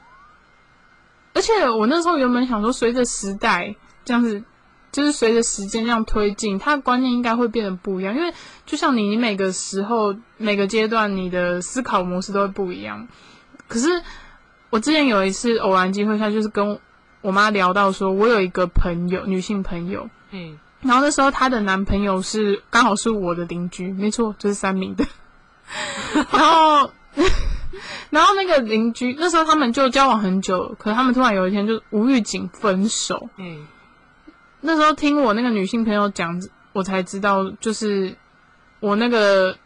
[1.33, 4.43] 而且我那时候原本想说，随着时代这样子，
[4.91, 8.15] 就是随着时间这样推进，他的观念应该会变得不一样。
[8.15, 8.33] 因为
[8.65, 13.07] 就像你，你每个时候、每个阶段，你的思考模式都会不一样。
[13.67, 14.03] 可是
[14.69, 16.79] 我之前有一次偶然机会下，就是跟。
[17.21, 25.03] 我妈聊到说，我有一个朋友，女性朋友，嗯，然后那时候她的男朋友是刚好是我的邻居，没错，就是三明的。
[26.31, 26.91] 然后，
[28.09, 33.29] 然后那个邻居那时候他们就交往很久，可是他们突然有一天就无预警分手。
[33.37, 33.65] 嗯，
[34.61, 36.41] 那时候听我那个女性朋友讲，
[36.73, 38.15] 我才知道，就是
[38.79, 39.57] 我那个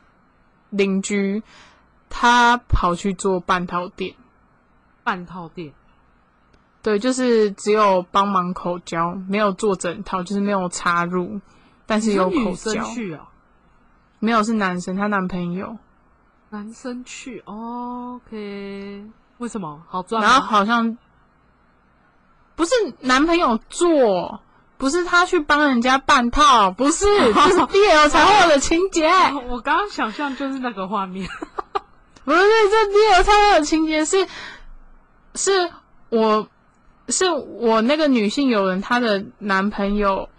[0.69, 1.41] 邻居
[2.09, 4.15] 他跑去做半套店，
[5.03, 5.73] 半套店。
[6.81, 11.41] 对，就是只有帮忙口交，没有做整套，就是没有插入，
[11.85, 12.81] 但是有口交。
[12.85, 13.27] 去啊？
[14.19, 15.77] 没有，是男生，她男朋友。
[16.49, 19.05] 男生去，OK？
[19.37, 20.21] 为什么好赚？
[20.21, 20.97] 然后好像
[22.55, 24.41] 不是男朋友做，
[24.77, 29.09] 不是他去帮人家办套，不是， 就是 BL 才会有的情节。
[29.47, 31.29] 我刚刚想象就是那个画面，
[32.25, 34.27] 不是，这 BL 才会有情节，是
[35.35, 35.71] 是
[36.09, 36.47] 我。
[37.11, 40.29] 是我那个女性友人，她的男朋友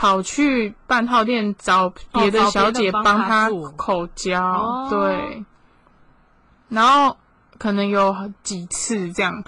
[0.00, 5.44] 跑去半套店找别的小姐帮他口交，对，
[6.70, 7.14] 然后
[7.58, 9.44] 可能有几次这样，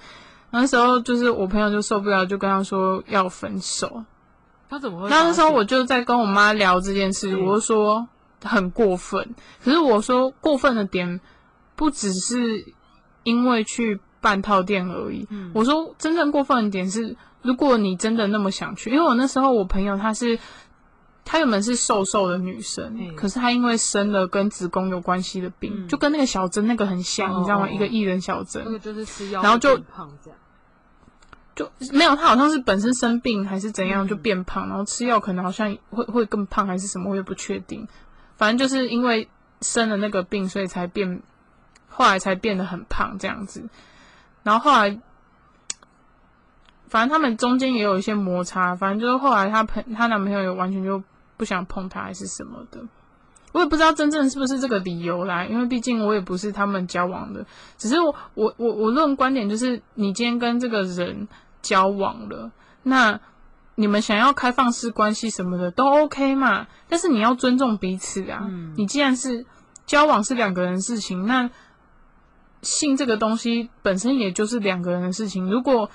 [0.50, 4.04] 那时候就是我朋友就受不了，就跟他说要分手。
[4.68, 5.08] 他怎么会？
[5.08, 8.06] 那那时候我就在跟我妈聊这件事，我就说
[8.44, 9.34] 很过分。
[9.64, 11.18] 可是我说过分的点
[11.74, 12.74] 不只是
[13.22, 13.98] 因为去。
[14.22, 15.26] 半套店而已。
[15.52, 20.38] 我说真正过分的点是，如果你真的那么想去，因为我那时候我朋友她是，
[21.24, 27.68] 她原本是瘦瘦的女生，可是她因为生了跟子宫有关系的病，就跟那个小珍那个很像，你知道吗？
[27.68, 30.38] 一个艺人小珍，那个就是吃药，然后就胖这样，
[31.54, 37.86] 就没有她好像是本身生病还是怎样就变胖，然后吃药可能好像会会更胖还是什么，我也不确定。
[38.36, 39.28] 反正就是因为
[39.60, 41.22] 生了那个病，所以才变，
[41.88, 43.68] 后来才变得很胖这样子。
[44.42, 44.98] 然后后来，
[46.92, 48.76] 反正他们中间也有一些摩擦。
[48.76, 51.02] 反正就是后来，她朋她男朋友也完全就
[51.38, 52.78] 不想碰她，还是什么的。
[53.52, 57.46] 我也不知道真正是不是这个理由啦，因为毕竟我也不是他们交往的。
[57.78, 61.26] 只是我我我我论观点就是，你今天跟这个人
[61.62, 62.52] 交往了，
[62.82, 63.18] 那
[63.76, 66.66] 你们想要开放式关系什么的都 OK 嘛。
[66.90, 68.46] 但是你要尊重彼此啊。
[68.76, 69.46] 你既然是
[69.86, 71.50] 交往是两个人事情，那。
[72.62, 75.50] 性这个东西本身也就是两个人的事情。
[75.50, 75.90] 如果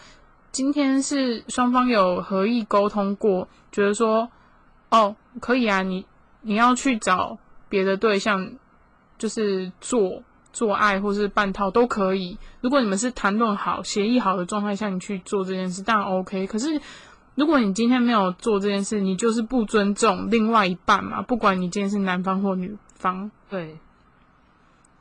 [0.58, 4.28] 今天是双方有合意沟通过，觉得说，
[4.89, 6.04] 哦，可以啊，你
[6.41, 7.38] 你要去找
[7.70, 8.54] 别的对象，
[9.20, 12.39] 就是做做爱或是半套都可以。
[12.60, 16.48] 如果你们是谈论好、协议好的状态下，你去做这件事，当然 OK。
[16.48, 16.82] 可是
[17.36, 21.22] 如果你今天没有做这件事，你就是不尊重另外一半嘛。
[21.22, 23.78] 不管你今天是男方或女方，对，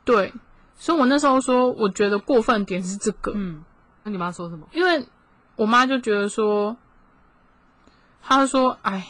[0.05, 0.31] 对。
[0.75, 3.31] 所以我那时候说，我觉得过分点是这个。
[3.33, 3.63] 嗯，
[4.03, 4.67] 那你妈说什么？
[4.71, 5.03] 因为
[5.57, 6.77] 我妈就觉得说，
[8.21, 9.07] 她说：“哎，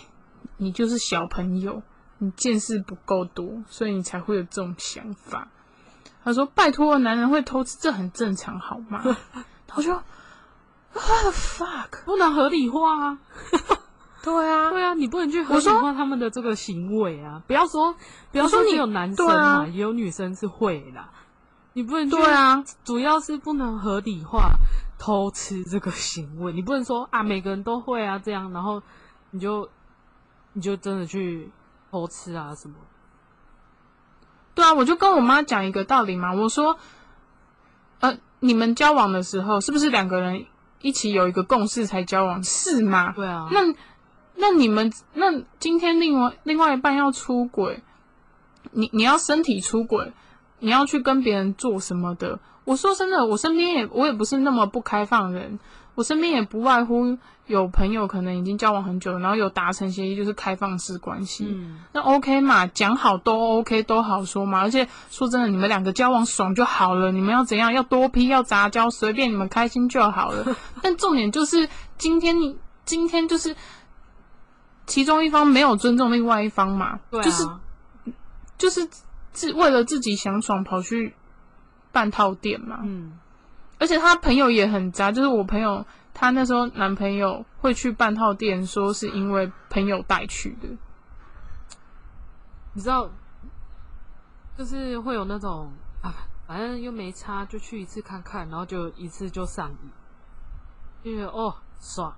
[0.57, 1.83] 你就是小朋友，
[2.17, 5.49] 你见识不够多，所以你才会有这种想法。”
[6.25, 9.03] 她说：“拜托，男人会偷吃，这很正常，好吗？”
[9.75, 10.01] 我说
[10.93, 12.05] ：“What the fuck？
[12.05, 13.19] 不能合理化啊！
[14.23, 17.43] 对啊，对啊，你不能去合理化他们的这个行为啊！
[17.45, 17.95] 不要说，
[18.31, 21.03] 不要说你有男生嘛，也有女生是会的。”
[21.73, 24.49] 你不能对啊，主要是不能合理化
[24.97, 26.51] 偷吃这个行为。
[26.53, 28.81] 你不能说啊，每个人都会啊这样，然后
[29.31, 29.69] 你就
[30.53, 31.51] 你就真的去
[31.91, 32.75] 偷吃啊什么？
[34.55, 36.77] 对啊，我就跟我妈讲一个道理嘛，我说，
[37.99, 40.45] 呃，你们交往的时候是不是两个人
[40.81, 42.43] 一起有一个共识才交往？
[42.43, 43.11] 是吗？
[43.13, 43.47] 对啊。
[43.51, 43.61] 那
[44.35, 47.83] 那你们那今天另外另外一半要出轨，
[48.71, 50.13] 你你要身体出轨。
[50.59, 52.39] 你要去跟别人做什么的？
[52.67, 55.57] 我说真的，我身边也我也不是那么不开放人，
[55.95, 61.47] 我身边也不外乎有朋友可能已经交往很久，然后有达成协议，就是开放式关系。
[61.49, 64.59] 嗯，那 OK 嘛，讲好都 OK，都好说嘛。
[64.59, 70.53] 而且说真的，你们两个交往爽就好了，你们要怎样，要多批，要杂交，随便你们开心就好了。
[70.83, 73.55] 但重点就是今天你今天就是
[74.85, 77.47] 其中一方没有尊重另外一方嘛，就是
[78.57, 78.85] 就是。
[79.39, 81.13] 是为了自己想爽跑去
[81.91, 82.79] 半套店嘛？
[82.83, 83.17] 嗯，
[83.79, 90.67] 而且他朋友也很渣，就是我朋友，他那时候男朋友会去半套店，说是因为朋友带去的。
[92.73, 93.09] 你知道，
[94.57, 95.71] 就是会有那种
[96.01, 96.13] 啊，
[96.45, 99.91] 反正又没差，就去一次看看，然后就一次就上瘾，
[101.03, 102.13] 因为哦爽，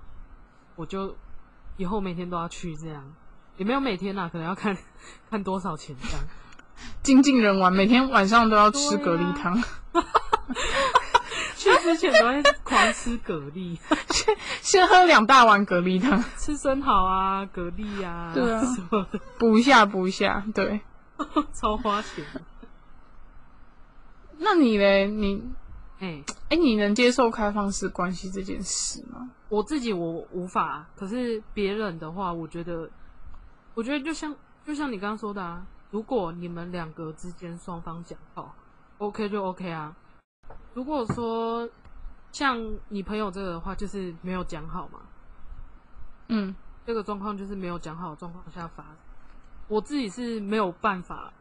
[0.76, 1.16] 我就
[1.76, 3.02] 以后每天都要去这样，
[3.56, 4.76] 也没有每天呐，可能要看
[5.30, 6.20] 看多少钱这样。
[7.02, 9.62] 精尽人亡，每天晚上都要吃蛤蜊汤。
[11.56, 18.62] 去之前都会狂吃蛤蜊，先 先喝两大碗蛤蜊汤，吃生蚝啊，蛤蜊啊，对啊，
[19.38, 20.80] 补一下补一下，对，
[21.52, 22.24] 超花钱。
[24.38, 25.06] 那你嘞？
[25.06, 25.42] 你
[25.98, 29.28] 哎哎，你能接受开放式关系这件事吗？
[29.50, 32.88] 我自己我无法，可是别人的话，我觉得，
[33.74, 34.34] 我觉得就像
[34.66, 35.62] 就像你刚刚说的啊。
[35.90, 38.54] 如果你们两个之间双方讲好
[38.98, 39.96] ，OK 就 OK 啊。
[40.74, 41.68] 如果说
[42.30, 45.00] 像你朋友这个的话，就是没有讲好嘛。
[46.28, 46.54] 嗯，
[46.86, 48.92] 这个状况就是没有讲好状况下发生。
[49.66, 51.32] 我自己是没有办法，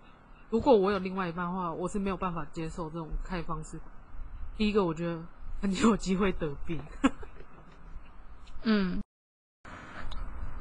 [0.49, 3.79] 如果我有另外一半的话，我是没有办法接受这种开放式。
[4.57, 5.21] 第一个，我觉得
[5.61, 6.81] 很有机会得病。
[8.63, 8.99] 嗯。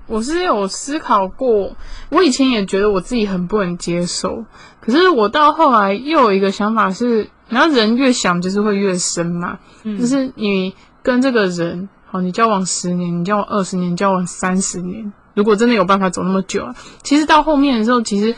[0.08, 1.76] 我是有思考过，
[2.08, 4.42] 我以前也觉得我自己很不能接受，
[4.80, 18.34] 可是我到后来又有一个想法是，然后人越想就是会越深嘛，就是你跟这个人，好，你交往十年，你交往二十年，交往三十年，如果真的有办法走那么久啊，其实到后面的时候，其实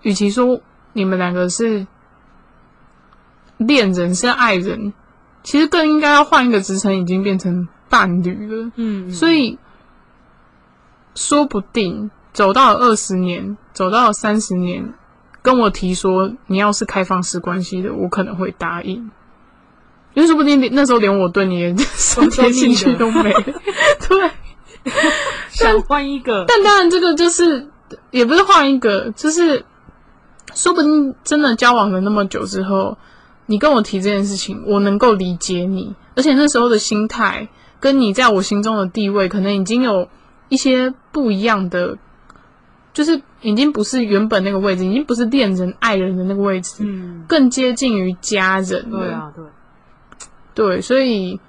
[0.00, 0.58] 与其说
[0.94, 1.86] 你们两个是
[3.58, 4.94] 恋人是爱人，
[5.42, 9.58] 其实更应该要换一个职称，已经变成伴侣了，嗯，所以。
[11.14, 14.94] 说不定走到二十年，走到三十年，
[15.42, 19.10] 跟我提说你要是开放式关系的，我可能会答应。
[20.14, 23.32] 因为说不定那时候连我对你的什么兴趣都没。
[24.08, 24.30] 对，
[25.50, 26.44] 想换一个。
[26.48, 27.68] 但当然，这个就是
[28.10, 29.64] 也不是换一个，就是
[30.54, 32.96] 说不定真的交往了那么久之后，
[33.46, 40.08] 你跟我提这件事情，我能够理解你，而且那时候的心态跟你在我心中的地位，可能已经有。
[40.50, 41.96] 一些不一样的，
[42.92, 48.90] 就是已经不是原本那个位置，已经不是恋人、爱人的那个位置，嗯，更接近于家人。
[48.90, 49.44] 对啊，对，
[50.54, 51.40] 对，所以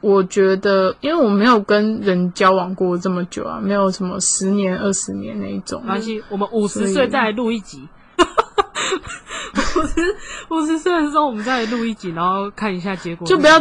[0.00, 5.80] 我觉得，因为我没有跟人交往过这么久啊，没有什么十年、二十年那一种。
[5.82, 7.86] 没关系，我们五十岁再来录一集。
[9.76, 10.16] 五十
[10.48, 13.60] 五十岁的时候，我们再来录一集，然后看一下结果，就不要。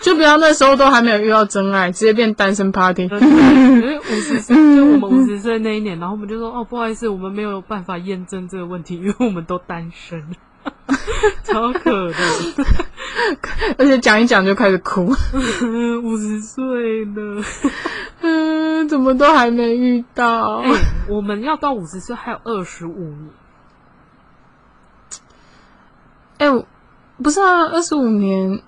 [0.00, 3.02] 就不要那时候都还没有遇到真爱，直接变单身 party。
[3.04, 10.24] 因为五十岁，就我们五十岁那一年，然后我们就说：“哦，不好意思，我们没有办法验证这个问题， 因为我们都单身。”
[11.44, 12.54] 超可怜，
[13.78, 15.06] 而且讲一讲就开始哭。
[16.04, 17.42] 五十岁了，
[18.20, 20.62] 嗯，怎么都还没遇到？
[21.08, 23.30] 我们要到五十岁还有二十五年。
[26.38, 26.64] 哎，
[27.22, 28.62] 不是啊，二十五年。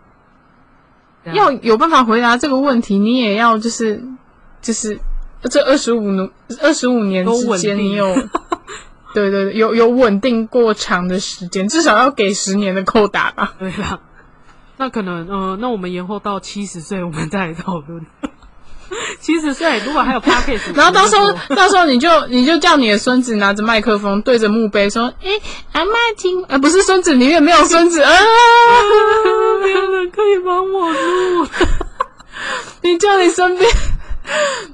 [1.24, 4.02] 要有办法回答这个问题，你也要就是
[4.60, 4.98] 就是
[5.50, 8.14] 这二十五年二十五年之间，你有
[9.14, 13.54] 对对对，有有稳定过长的时间，至少要给十年的扣打吧？
[13.58, 14.00] 对啦，
[14.78, 18.04] 那可能呃，那我们延后到七十岁，我们再来讨论。
[19.22, 25.30] 七十岁如果还有 p a c k a g e 然后到时候到时候你就你就叫你的孙子拿着麦克风对着墓碑说：“哎，
[25.70, 28.12] 阿妈听，呃，不是孙子，里面没有孙子 啊，
[29.62, 31.46] 没有人可以帮我录。
[32.82, 33.70] 你叫你身边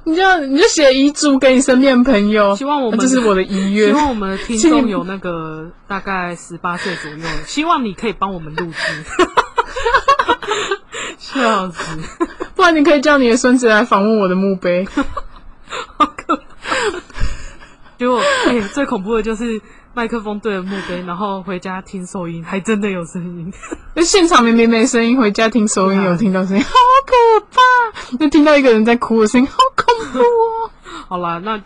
[0.05, 3.89] 你就你就写遗嘱给你身边朋友，希望我们这是我的遗愿。
[3.89, 9.05] 希望我们的听众有那个大概十八岁左右，希望你可以帮我们录制。
[11.19, 11.83] 笑死！
[12.59, 14.85] 不然你可以叫你的孙子来访问我的墓碑。
[15.95, 16.43] 好可怕！
[17.97, 19.61] 结果，哎，最恐怖的就是
[19.93, 23.53] 麦克风对着墓碑，然后回家听收音，还真的有声音。
[23.93, 26.69] 那现场明明没声音，回家听收音有听到声音， 好
[27.05, 28.17] 可怕！
[28.17, 30.69] 就听到一个人在哭的声音，好恐怖哦。
[31.07, 31.61] 好啦，那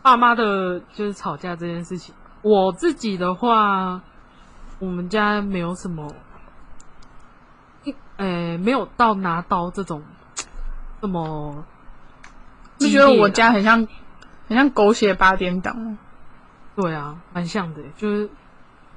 [0.00, 4.00] 爸妈的就是吵架这件事情，我自己的话，
[4.78, 6.14] 我们家没有什么，
[8.16, 10.02] 呃，没有到拿刀这种
[11.00, 11.64] 这么。
[12.78, 13.86] 就觉得我家很像，
[14.48, 15.96] 很像狗血八点档。
[16.74, 18.28] 对啊，蛮像的，就是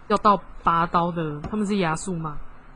[0.07, 2.37] 要到拔刀的，他们是牙术吗？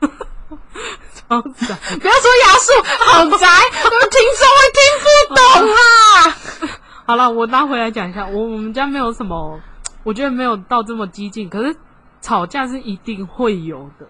[1.14, 1.74] 超宅！
[2.00, 2.72] 不要说牙术，
[3.04, 3.46] 好宅，
[3.84, 5.76] 我们听众会听不懂啊。
[7.06, 9.60] 好了，我拉回来讲一下，我我们家没有什么，
[10.04, 11.76] 我觉得没有到这么激进，可是
[12.22, 14.06] 吵架是一定会有的。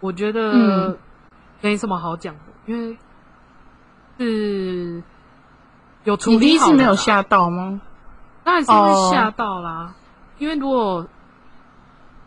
[0.00, 0.98] 我觉得
[1.60, 2.98] 没什么好讲的，因为
[4.18, 5.02] 是。
[6.04, 7.82] 有处理你第一次没有吓到吗？
[8.42, 9.94] 当然是会吓到啦，
[10.38, 11.06] 因为如果，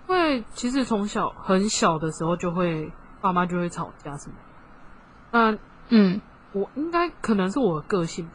[0.08, 4.36] 因为其实从小很小的时候就会爸妈就会吵架什么。
[5.32, 5.58] 那
[5.90, 6.22] 嗯，
[6.52, 8.34] 我应该可能是我的个性吧。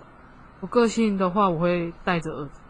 [0.60, 2.60] 我个性的话，我会带着儿子。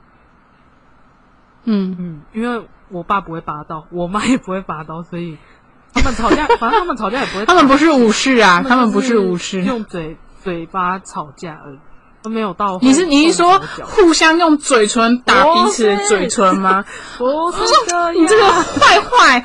[1.64, 5.38] 嗯嗯，因为我爸不会拔刀，我妈也不会拔刀，所以
[5.96, 7.46] 他们吵架，反正他们吵架也不会。
[7.46, 11.78] 他们不是武士啊，他们不是武士，用嘴嘴巴吵架而已。
[12.28, 16.84] 没有到，你是你是说互相用嘴唇打彼此的嘴唇吗？
[17.18, 17.72] 不是，
[18.18, 19.44] 你这个坏坏，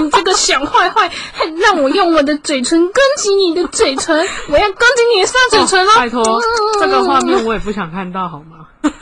[0.00, 5.92] 你这个小坏坏，还让我用我的嘴唇攻击你的嘴唇，我要攻击你的上嘴唇了。
[5.94, 6.40] 拜托，
[6.80, 8.66] 这个画面我也不想看到，好吗？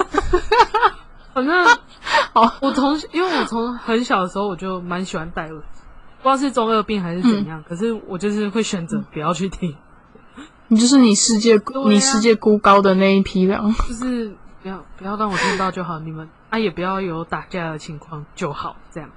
[1.32, 1.78] 反正，
[2.32, 5.80] 好，我从因为我从很小的时候我就蛮喜欢戴耳机，
[6.22, 9.74] 不知道是中二病还是怎样，可是我就是会选择不要去听。
[10.68, 19.08] 你就是你世界你世界孤高的那一批人，就是不要不要让我听到就好，你们啊也不要有打架的情况就好，这样。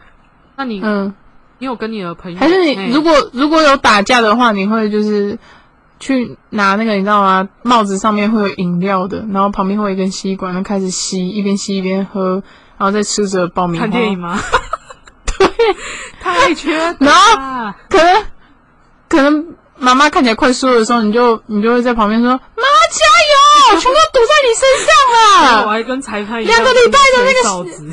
[0.56, 1.14] 那你嗯，
[1.58, 2.38] 你有跟你的朋友？
[2.38, 5.40] 还是你如果如果有打架的话，你会就是
[6.00, 7.50] 去拿那个你知道吗？
[7.64, 12.44] 帽子上面会有饮料的，然后旁边会有一根吸管，然后开始吸，一边吸一边喝，
[12.80, 13.84] 然后再吃着爆米花。
[13.86, 14.40] 看电影吗？
[15.38, 15.48] 对，
[16.20, 18.26] 太缺然后可能
[19.08, 19.56] 可能。
[19.82, 23.06] 妈妈看起来快输的时候，你就你就会在旁边说：“妈加
[23.72, 24.92] 油， 全部堵在你身上
[25.56, 27.90] 了。”我还跟裁判一样两个礼拜的那个嫂子，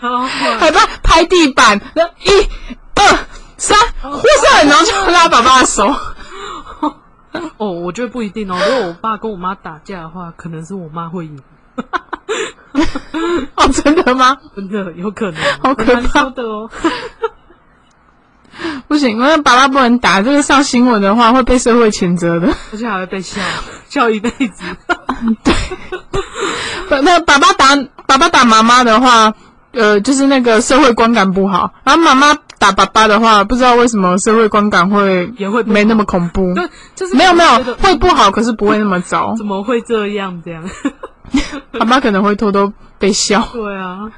[0.58, 1.78] 还拍拍地板，
[2.24, 2.48] 一、
[2.94, 3.18] 二、
[3.58, 4.08] 三，呼
[4.48, 5.94] 上，然后就拉爸爸的手。
[7.58, 8.56] 哦，我觉得不一定哦。
[8.66, 11.38] 如果我爸跟我妈打架的话，可能是我妈会赢。
[13.56, 14.36] 哦，真的吗？
[14.54, 16.70] 真的有可能，好可怕的哦。
[18.88, 23.40] 不行，因为爸爸不能打，这个上新闻的话会被社会谴责的，而且还会被笑
[23.88, 24.64] 笑一辈子。
[26.88, 27.76] 对，那爸爸打
[28.06, 29.32] 爸爸打妈妈的话，
[29.72, 36.52] 呃，就是那个社会观感不好；然后妈妈打爸爸的话，不知道为什么社会观感会也会没那么恐怖。
[36.54, 39.34] 对，就是没有没有会不好，可是不会那么糟。
[39.38, 40.42] 怎么会这样？
[40.44, 40.62] 这样，
[41.78, 43.46] 爸爸可能会偷偷被笑。
[43.52, 44.10] 对啊，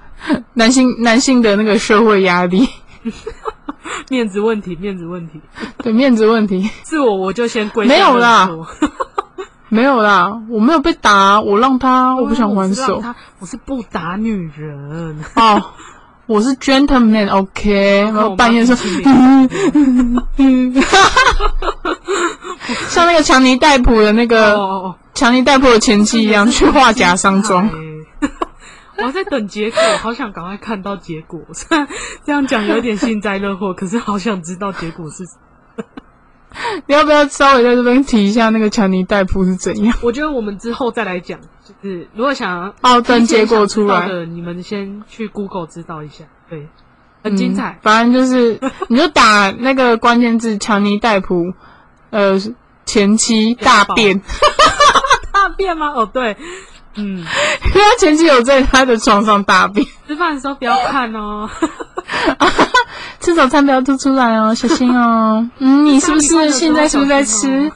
[0.54, 2.68] 男性男性的那个社会压力。
[4.10, 5.40] 面子问题，面子问题，
[5.82, 6.68] 对，面子问题。
[6.84, 7.86] 是我，我就先跪。
[7.86, 8.48] 没有啦，
[9.68, 13.02] 没有啦，我没有被打，我让他，我不想还手。
[13.38, 15.62] 我是不打女人哦，
[16.26, 18.02] 我是 gentleman，OK。
[18.04, 18.74] 然后半夜说，
[22.88, 27.68] 像那个强尼戴普的那个强尼戴普的前妻一样，去画假伤妆。
[28.98, 31.40] 我还在等结果，好想赶快看到结果。
[31.52, 31.86] 虽 然
[32.24, 35.24] 这样讲有点幸灾乐祸，可是好想知道结果是。
[36.86, 39.94] 你要不要稍微在这边提一下那个强尼戴普是怎样？
[40.02, 46.66] 我觉得我们之后再来讲，就是如果想哦等结果出来的，你们先去 Google 知道一下，对，
[47.22, 47.78] 很精彩。
[47.82, 48.58] 反正就是
[48.88, 51.52] 你就打那个关键字强尼戴普，
[52.10, 52.38] 呃，
[52.86, 54.20] 前妻大便，
[55.32, 55.88] 大便吗？
[55.94, 56.36] 哦，对。
[57.00, 59.86] 嗯，因为他前妻有在他的床上大便。
[60.08, 61.48] 吃饭的时候不要看哦，
[63.20, 65.48] 吃早餐不要吐出来哦，小心哦。
[65.58, 67.70] 嗯，你是不是现在是不是在吃？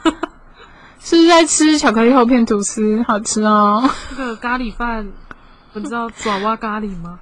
[1.05, 3.05] 是不是在吃巧克力厚片吐司？
[3.07, 3.89] 好吃哦。
[4.17, 5.07] 那个咖喱饭，
[5.75, 7.19] 你知道爪哇咖喱吗？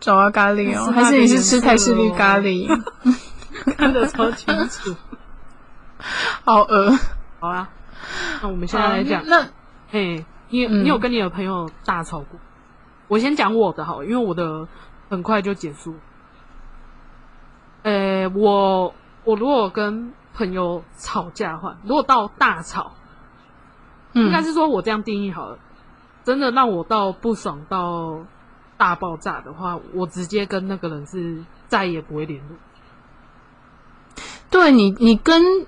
[0.00, 2.68] 爪哇咖喱哦，还是你是吃泰式绿咖喱？
[3.76, 4.94] 看得超清楚。
[6.44, 6.92] 好饿。
[7.40, 7.70] 好啊，
[8.42, 9.24] 那我们现在来讲。
[9.26, 9.48] 那，
[9.90, 12.38] 嘿，你你有跟你的朋友大吵过？
[13.08, 14.68] 我先讲我的好，因为我的
[15.10, 15.94] 很快就结束。
[17.82, 18.94] 呃，我
[19.24, 22.92] 我如果跟朋友吵架的话，如果到大吵，
[24.12, 25.58] 应该是说我这样定义好了。
[26.24, 28.20] 真的让我到不爽到
[28.76, 32.56] 大爆炸的话，我直接跟那个人是再也不会联络。
[34.48, 35.66] 对你，你跟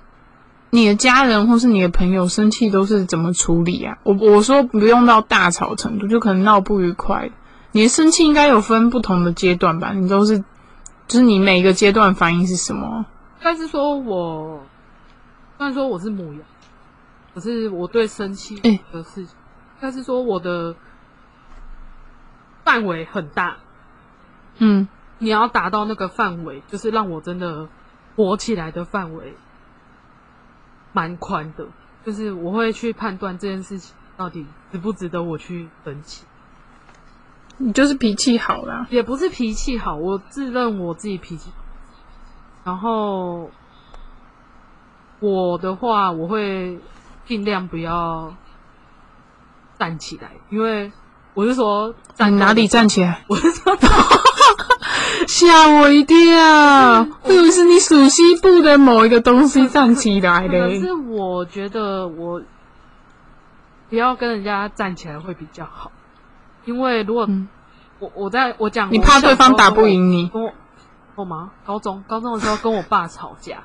[0.71, 3.97] 你的家人或是你的朋友生气都是怎么处理啊？
[4.03, 7.29] 我我说不用到大吵程度，就可能闹不愉快。
[7.71, 9.93] 你的生气应该有分不同的阶段吧？
[9.93, 10.39] 你都是，
[11.07, 13.05] 就是你每一个阶段反应是什么？
[13.41, 14.63] 但是说我，
[15.57, 16.41] 虽然说我是母羊，
[17.33, 18.55] 可是我对生气
[18.91, 19.35] 的事情。
[19.79, 20.73] 但是说我的
[22.63, 23.57] 范围很大，
[24.57, 24.87] 嗯，
[25.19, 27.67] 你要达到那个范围，就是让我真的
[28.15, 29.35] 火起来的范围，
[30.95, 31.67] 蛮宽的。
[32.03, 36.25] 就是我会去判断这件事情到底值不值得我去生气。
[37.57, 41.51] 你就是脾气好啦，也不是脾气好，我自认我自己脾气。
[42.63, 43.51] 然后
[45.19, 46.79] 我的话，我会
[47.25, 48.33] 尽量不要。
[49.77, 50.89] 站起来，因为
[51.33, 53.25] 我是说站哪里站起来？
[53.27, 53.75] 我是说
[55.27, 60.67] 吓我一跳，会不会是你属西部的某一个东西站起来的。
[60.69, 62.41] 可是我觉得我
[63.89, 65.91] 不要跟人家站起来会比较好，
[66.65, 67.27] 因为如果
[67.99, 70.31] 我我在我讲，你怕对方打不赢你？
[71.15, 71.51] 我吗？
[71.65, 73.63] 高中高中的时候跟我爸吵架，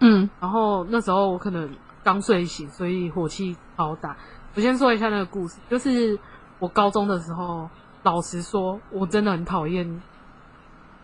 [0.00, 1.70] 嗯，然后那时候我可能
[2.04, 4.16] 刚睡醒，所以火气好大。
[4.54, 6.18] 我先说一下那个故事，就是
[6.58, 7.70] 我高中的时候，
[8.02, 10.02] 老实说，我真的很讨厌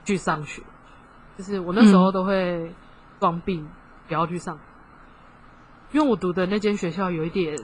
[0.09, 0.63] 去上学，
[1.37, 2.73] 就是我那时候都会
[3.21, 3.69] 装病，
[4.07, 4.59] 不要去上，
[5.93, 7.55] 因为我读的那间学校有一点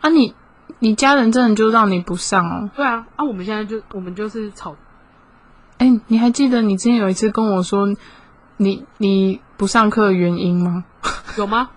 [0.00, 0.34] 啊，你
[0.80, 2.68] 你家人真的就让你不上哦？
[2.74, 4.74] 对啊，啊，我们现在就我们就是吵，
[5.78, 7.86] 哎，你还记得你之前有一次跟我说
[8.56, 10.84] 你你不上课的原因吗？
[11.38, 11.70] 有吗？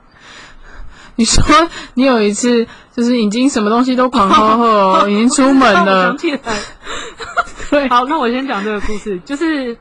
[1.19, 1.43] 你说
[1.95, 4.55] 你有一次就是已经什么东西都狂喝
[5.01, 6.15] 喝，已经出门了。
[7.69, 9.77] 对，好，那我先讲这个故事，就是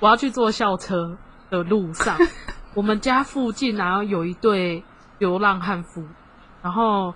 [0.00, 1.18] 我要去坐校车
[1.50, 2.16] 的路上，
[2.72, 4.82] 我们家附近然后有一对
[5.18, 6.02] 流浪汉夫，
[6.62, 7.14] 然后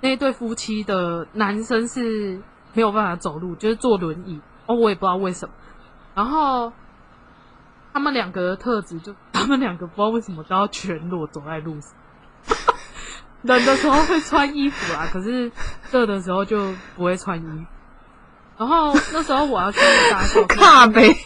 [0.00, 2.40] 那一对夫妻的男生是
[2.72, 5.54] 没有办法走路，就是坐轮椅，哦，我也不知道为什么。
[6.14, 6.72] 然后
[7.92, 11.90] 他们两个的特质，就他们两个不知道为什么都要全裸走在路上。
[13.42, 15.50] 冷的时候会穿衣服啊，可是
[15.90, 17.64] 热的时候就不会穿衣服。
[18.58, 19.78] 然后那时候我要去
[20.10, 21.16] 搭校车， 怕呗，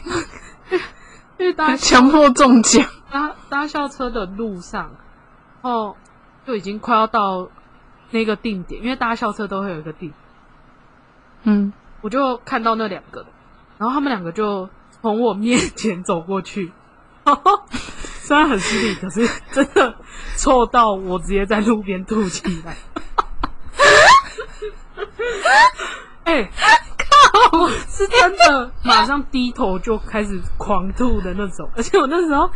[1.39, 2.85] 因为搭强迫中奖。
[3.11, 4.91] 搭搭校车的路上，
[5.63, 5.97] 然后
[6.47, 7.49] 就已经快要到
[8.11, 10.13] 那个定点，因为搭校车都会有一个定。
[11.43, 13.27] 嗯，我就看到那两个，
[13.79, 14.69] 然后他们两个就
[15.01, 16.73] 从我面前走过去。
[18.31, 19.93] 虽然很失礼，可是真的
[20.37, 22.77] 臭到我直接在路边吐起来。
[26.23, 26.49] 哎，
[27.51, 27.67] 靠！
[27.89, 31.69] 是真的，马上低头就开始狂吐的那种。
[31.77, 32.49] 而且我那时候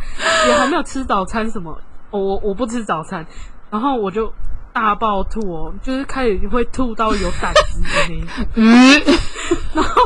[0.47, 1.77] 也还没有吃早餐什么，
[2.09, 3.27] 我我我不吃早餐，
[3.69, 4.31] 然后我就
[4.71, 8.47] 大爆吐哦，就是开始会吐到有胆汁的那种。
[8.55, 9.03] 嗯，
[9.75, 10.01] 然后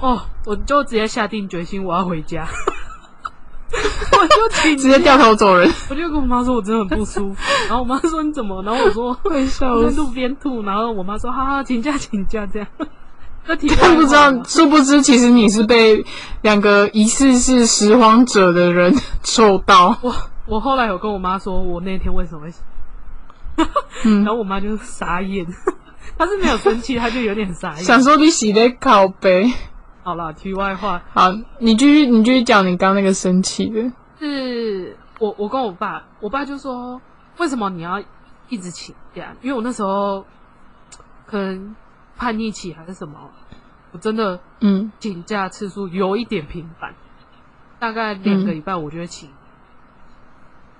[0.00, 2.46] 哦，我就直接下定决心，我要回家。
[4.12, 7.36] 我就直接掉头走人，我就跟我妈说，我真的很不舒服。
[7.68, 8.62] 然后我妈说你怎么？
[8.62, 10.62] 然后我说会笑，在路边吐。
[10.62, 12.68] 然后我妈说，哈哈，请假请假这样。
[13.46, 13.54] 他
[13.94, 16.04] 不知道，殊不知其实你是被
[16.42, 19.96] 两个疑似是拾荒者的人 臭到。
[20.02, 20.14] 我
[20.46, 23.64] 我后来有跟我妈说，我那天为什么会，
[24.24, 25.46] 然后我妈就傻眼，
[26.18, 29.50] 她是没有生气，她就有点傻眼，想说你洗的靠背。
[30.02, 33.92] 好了，题外话，好，你继续，你继续讲你刚那个生气的。
[34.18, 37.00] 是我，我跟我爸，我爸就说，
[37.38, 38.02] 为什么你要
[38.48, 39.34] 一直请假？
[39.42, 40.24] 因为我那时候
[41.26, 41.76] 可能
[42.16, 43.30] 叛逆期还是什么，
[43.92, 46.94] 我真的嗯请假次数有一点频繁，
[47.78, 49.28] 大概两个礼拜我就会请，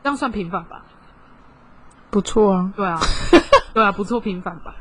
[0.03, 0.83] 这样算频繁吧？
[2.11, 2.99] 不错啊，对啊，
[3.75, 4.75] 对啊，不错频繁吧？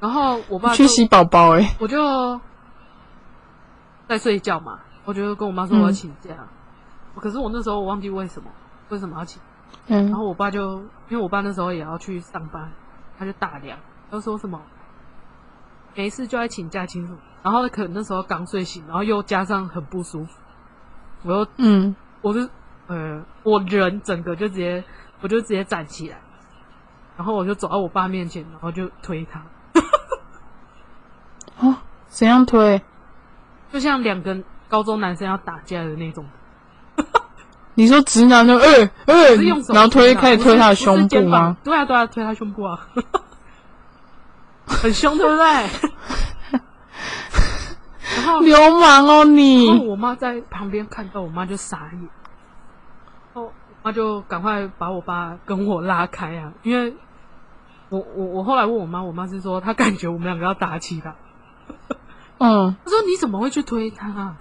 [0.00, 2.40] 然后我爸去洗宝宝哎，我就。
[4.08, 6.30] 在睡觉嘛，我就跟我妈说我要请假，
[7.16, 8.50] 可是我那时候我忘记为什么
[8.90, 9.40] 为什么要请，
[9.86, 10.78] 嗯，然后我爸就
[11.08, 12.70] 因为我爸那时候也要去上班，
[13.18, 13.78] 他就大量，
[14.10, 14.60] 他说什么
[15.94, 20.40] 没事就爱请假请什么，然后可能那时候刚睡醒，然后又加上很不舒服，
[21.22, 22.40] 我又嗯，我就
[22.88, 24.84] 呃我人整个就直接
[25.20, 26.20] 我就直接站起来，
[27.16, 29.42] 然后我就走到我爸面前，然后就推他。
[31.60, 31.76] 哦，
[32.08, 32.82] 怎样推？
[33.74, 36.24] 就像两个高中男生要打架的那种。
[37.74, 39.34] 你说直男就， 呃呃，
[39.74, 41.56] 然后推开始推他的胸部吗？
[41.64, 42.86] 对啊对啊，推他胸部啊，
[44.64, 45.44] 很凶对不对？
[48.16, 49.76] 然后流氓哦你！
[49.88, 52.00] 我妈在旁边看到，我妈就傻眼，
[53.34, 53.52] 然后，
[53.82, 56.94] 妈就赶快把我爸跟我拉开啊，因为
[57.88, 61.16] 我我我后来问我妈，我妈是说她感觉我们两个要打起来。
[62.38, 64.34] 嗯，他说你怎么会去推他？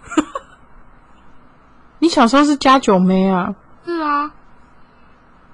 [2.00, 3.54] 你小时候是加九妹啊？
[3.86, 4.32] 是啊，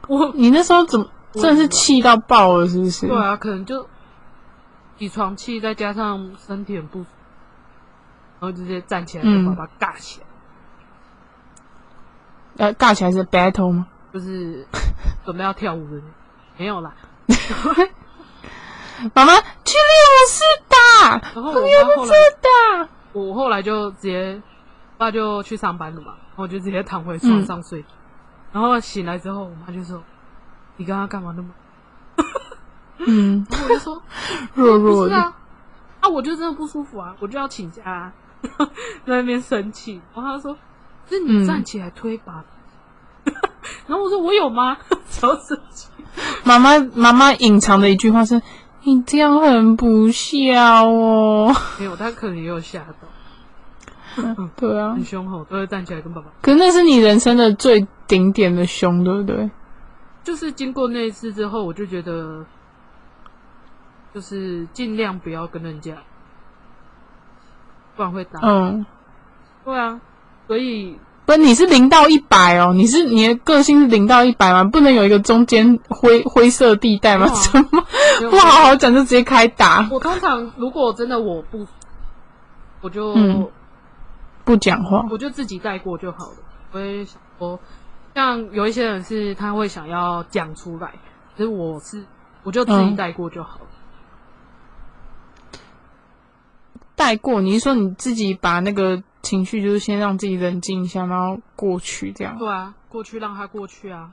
[0.08, 3.08] 我你那时候怎么真的是气到爆了，是不是？
[3.08, 3.88] 对啊，可能就
[4.98, 7.00] 起床气，再加上身体很不，
[8.40, 10.26] 然后直接站起来就把他尬起来。
[12.58, 13.88] 呃，尬起来是 battle 吗？
[14.12, 14.66] 就是
[15.24, 16.02] 准备要跳舞的，
[16.58, 16.94] 没有啦。
[19.14, 24.41] 妈妈去练武士的，我妈后来，我后来就直接，
[24.97, 26.14] 爸就去上班了嘛。
[26.36, 27.84] 我就直接躺回床上睡，
[28.54, 30.02] 然后醒来之后，我妈就说
[30.78, 31.50] ：“你刚刚干嘛那么？”
[33.06, 34.02] 嗯，我就说
[34.56, 35.34] ：“弱弱的啊，
[36.00, 38.14] 啊，我就真的不舒服啊，我就要请假，啊
[39.06, 40.58] 在那边生气。”然后他说
[41.10, 42.45] ：“是你站起来推吧。”
[43.88, 44.78] 然后我说：“我有吗？”
[45.12, 45.89] 超生气。
[46.43, 48.41] 妈妈妈妈隐藏的一句话是
[48.84, 53.08] ：“你这样很不孝哦。”没有，他可能也有吓到。
[54.58, 56.28] 对啊，很凶吼，都会站起来跟爸爸。
[56.42, 59.50] 可是那是你人生的最顶点的凶，对不对？
[60.24, 62.46] 就是经过那一次之后，我就觉得，
[64.14, 65.96] 就是尽量不要跟人家，
[67.96, 68.40] 不然会打。
[68.44, 68.86] 嗯，
[69.64, 70.02] 对啊，
[70.48, 71.00] 所以
[71.30, 74.64] 不，你是零到一百哦，你是你的个性是零到一百吗？
[74.64, 77.28] 不能有一个中间灰灰色地带吗？
[77.36, 77.86] 什么
[78.32, 79.88] 不好好讲就直接开打？
[79.92, 81.68] 我通常如果真的我不，
[82.82, 83.14] 我就。
[84.44, 86.38] 不讲话，我就自己带过就好了。
[86.72, 87.60] 我也想说，
[88.16, 90.94] 像有一些人是他会想要讲出来，
[91.38, 92.04] 可是我是
[92.42, 93.68] 我就自己带过就好了。
[96.96, 102.38] 带过，你是说你自己把那个情绪，就是先让自己冷静一下，然后过去这样？
[102.38, 104.11] 对啊，过去让他过去啊。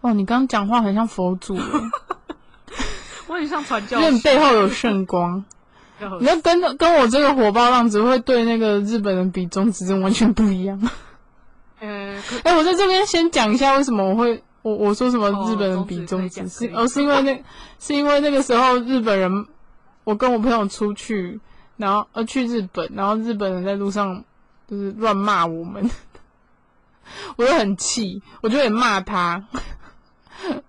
[0.00, 1.56] 哦，你刚刚讲话很像佛祖，
[3.26, 5.44] 我很像传教，因为你背后有圣光。
[6.20, 10.78] 你要跟跟我这个火爆浪子会对那个日本人比中指，真完全不一样。
[11.80, 17.42] 呃，哎，我在这边先讲一下为什么我会我我说什么日本人比中指是哦，是因为那
[17.80, 19.46] 是因为那个时候日本人，
[20.04, 21.40] 我跟我朋友出去，
[21.76, 24.24] 然后呃去日本，然后日本人在路上
[24.68, 25.90] 就是乱骂我们，
[27.36, 29.44] 我就很气，我就也骂他，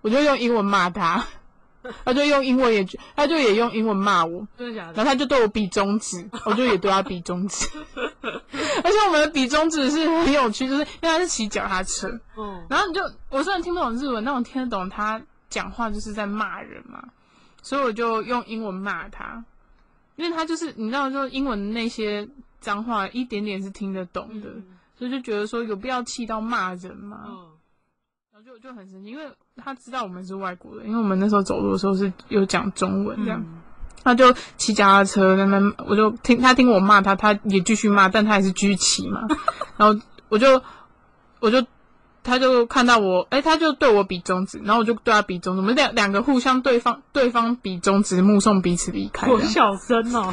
[0.01, 1.25] 我就用英文骂他。
[2.03, 2.85] 他就用英文也，
[3.15, 7.65] 他就也用英文骂我，然后他就对我比中指，我就也对他比中指。
[8.83, 17.01] 而且我们的比中指是很有趣，就是因为他是骑脚踏车，嗯，然后你就我虽然听不懂日文，但我听得懂他讲话就是在骂人嘛，
[17.61, 19.45] 所以我就用英文骂他，
[20.17, 22.27] 因为他就是你知道，就英文那些
[22.59, 24.49] 脏话一点点是听得懂的，
[24.97, 27.23] 所以就觉得说有必要气到骂人吗？
[28.33, 29.31] 然后就就很生气，因为。
[29.59, 33.43] 他知道我们是外国人，因为我们那时候走路的时候是有讲中文这样，
[34.03, 39.25] 他就骑脚踏车那边，我就听他听我骂他，他也继续骂，但他还是继续骑嘛。
[39.77, 39.99] 然后
[40.29, 40.61] 我就
[41.39, 41.59] 我就
[42.27, 49.31] 他就看到我，哎，他就对我比中指，然后我就对他比中指，我们两两个互相对方对方比中指，目送彼此离开。
[49.31, 50.29] 我小声哦，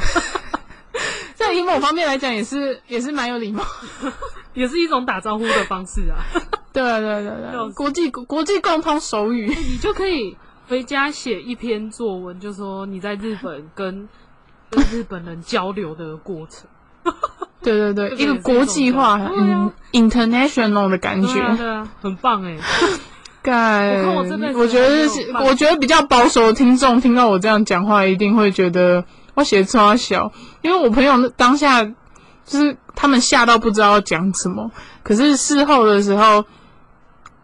[1.35, 3.63] 在以某方面来讲，也是也是蛮有礼貌，
[4.53, 6.19] 也是一种打招呼的方式啊。
[6.73, 10.35] 对对对对，国际国际共通手语，你就可以
[10.67, 14.09] 回家写一篇作文，就说你在日本跟
[14.69, 16.67] 跟日本人交流的过程。
[17.61, 22.57] 对 对对，一个国际化，嗯，international 的感觉，对啊，很棒哎。
[23.41, 24.23] 盖，我
[24.67, 25.07] 觉得，
[25.45, 29.03] 我觉得比较保守的听众听到我这样讲话，一定会觉得
[29.35, 30.31] 我写的超小，
[30.61, 34.71] 因为我朋友当下就是他们吓到不知道要讲什么，
[35.03, 36.43] 可是事后的时候。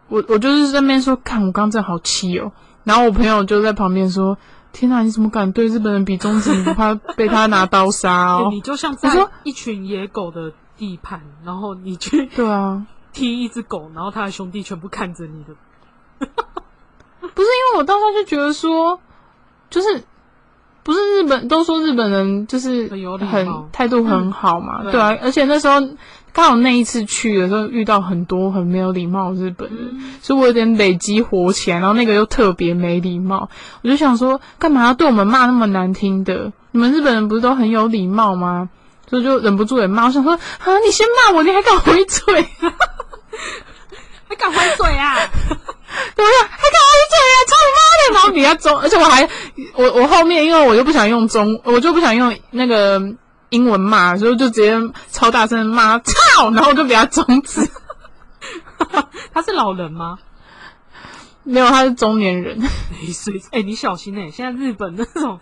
[0.08, 2.52] 我我就是在那边说，看我刚真好气哦，
[2.84, 4.36] 然后我朋友就在旁边说
[4.72, 6.54] ：“天哪，你怎么敢对日本人比中指？
[6.54, 9.10] 你不怕被他拿刀杀哦？” 你就像在
[9.44, 15.54] 一群野狗的地盘，然后你去对啊 踢一只狗，然后他的兄弟全部看着你的，
[17.20, 18.98] 不是因为我当时就觉得说，
[19.68, 20.02] 就是
[20.82, 25.74] 不是日本都说日本人就是很态度很好嘛，对啊，而且那时候
[26.32, 33.50] 刚好那一次去的时候遇到很多很没有礼貌日本人，所以我有点累积火起来，然后那个又特别没礼貌，
[33.82, 36.52] 我就想说干嘛要对我们骂那么难听的？
[36.70, 38.70] 你们日本人不是都很有礼貌吗？
[39.10, 42.46] 所以就忍不住也骂，我想说啊，你先骂我，你还敢回嘴？
[44.26, 45.14] 还敢回嘴啊？
[46.16, 47.36] 对呀，还敢回嘴啊！
[47.46, 48.14] 操你妈的！
[48.14, 49.28] 然后比较中，而且我还
[49.74, 52.98] 我我后面，因为我又不想用中，我就不想用那个
[53.52, 54.76] 英文骂，所以就直接
[55.10, 57.60] 超大声骂操，然后就给他终止。
[59.32, 60.18] 他是老人吗？
[61.44, 62.58] 没有，他是中年人。
[62.58, 64.30] 没事，哎，你小心哎！
[64.30, 65.38] 现在日本那种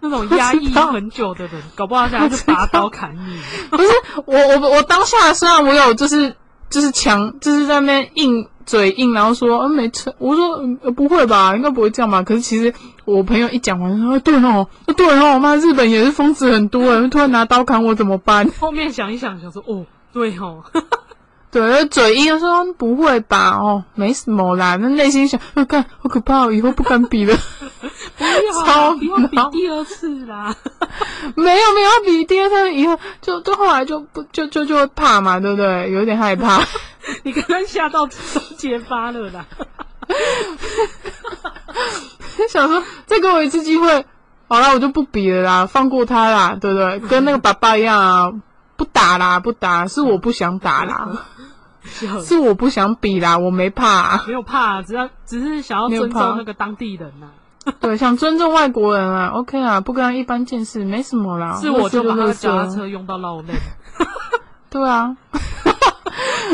[0.00, 3.40] 那种压抑很久的人，搞不好现在就拔刀砍你。
[3.70, 3.88] 不是
[4.26, 6.36] 我我我当下虽然我有就是。
[6.70, 10.58] 就是强，就是在那边硬嘴硬，然后说嗯没车，我说
[10.96, 12.22] 不会吧，应该不会这样吧。
[12.22, 12.72] 可是其实
[13.04, 18.50] 我朋友一讲完他说对哦，对哦，妈日本也是疯子很多，突然拿刀砍我怎么办？
[18.58, 20.64] 后面想一想，想说哦对哦，
[21.50, 24.76] 对，嘴硬说不会吧，哦没什么啦。
[24.76, 27.34] 那内心想，我看好可怕，以后不敢比了。
[28.18, 30.54] 不要， 不要比第二次啦。
[31.34, 35.90] 没有没有比第二次，以后就就后来就不就就就会怕嘛，对不对？
[35.92, 36.62] 有点害怕。
[37.22, 39.46] 你刚刚吓到手结巴了啦。
[42.50, 44.04] 想说再给我一次机会，
[44.48, 46.98] 好了，我就不比了啦，放过他啦，对不对？
[47.00, 48.32] 跟那个爸爸一样啊，
[48.76, 51.08] 不打啦，不打，是我不想打啦，
[52.24, 57.26] 是我不想比啦，我没怕，没有怕，只要只是想要尊重那个当地人呐。
[57.80, 61.58] 对，想尊重外国人啊，OK 啊，不跟他一般见识，没什么啦。
[61.60, 63.54] 是我就把他脚踏车用到老累。
[64.70, 65.16] 对啊，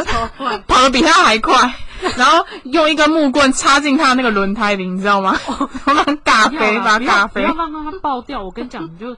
[0.06, 1.74] 超快，跑得比他还快，
[2.16, 5.36] 然后用一根木棍插进他那个轮胎里，你知道吗？
[5.84, 8.42] 把他打飞，把他打飞，不要让他爆掉。
[8.42, 9.14] 我跟你讲，你就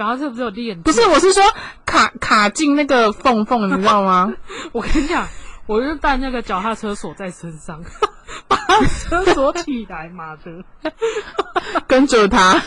[0.00, 0.80] 脚踏车不是有链？
[0.80, 1.42] 不是，我是说
[1.84, 4.32] 卡卡进那个缝缝，你知道吗？
[4.72, 5.28] 我跟你讲，
[5.66, 7.82] 我就带那个脚踏车锁在身上。
[8.48, 10.64] 把车锁起来，妈的，
[11.86, 12.62] 跟着他，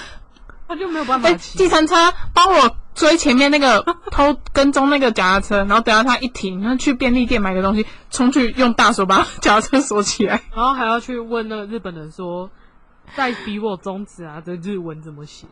[0.68, 1.58] 他就没有办法骑。
[1.58, 12.52] 计程车帮我追前面那个 偷跟踪那个脚踏车，然后等到他一停，然后去便利店买个东西，冲去用大手把脚踏车锁起来，然后还要去问那个日本人说，
[13.16, 15.48] 在比我中指啊，这日文怎么写？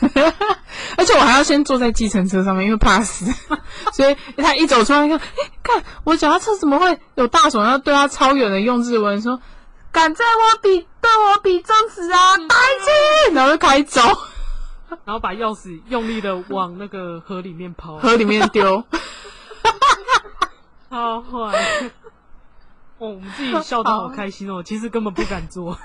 [0.96, 3.26] 而且我还要先坐在计程车上面，因为怕死，
[3.92, 5.20] 所以他一走出来，看，
[5.62, 7.60] 看我脚踏车怎么会有大手？
[7.62, 9.40] 然后对他超远的用日文说
[9.92, 14.00] ：“敢在我比对我比中指啊，带去！” 然后就开走，
[15.04, 18.82] 然后把钥匙用力的往那个河里面抛，河里面丢，
[20.88, 21.58] 超坏！
[22.98, 25.78] 哦，我们自己笑得好开心哦，其实根本不敢做，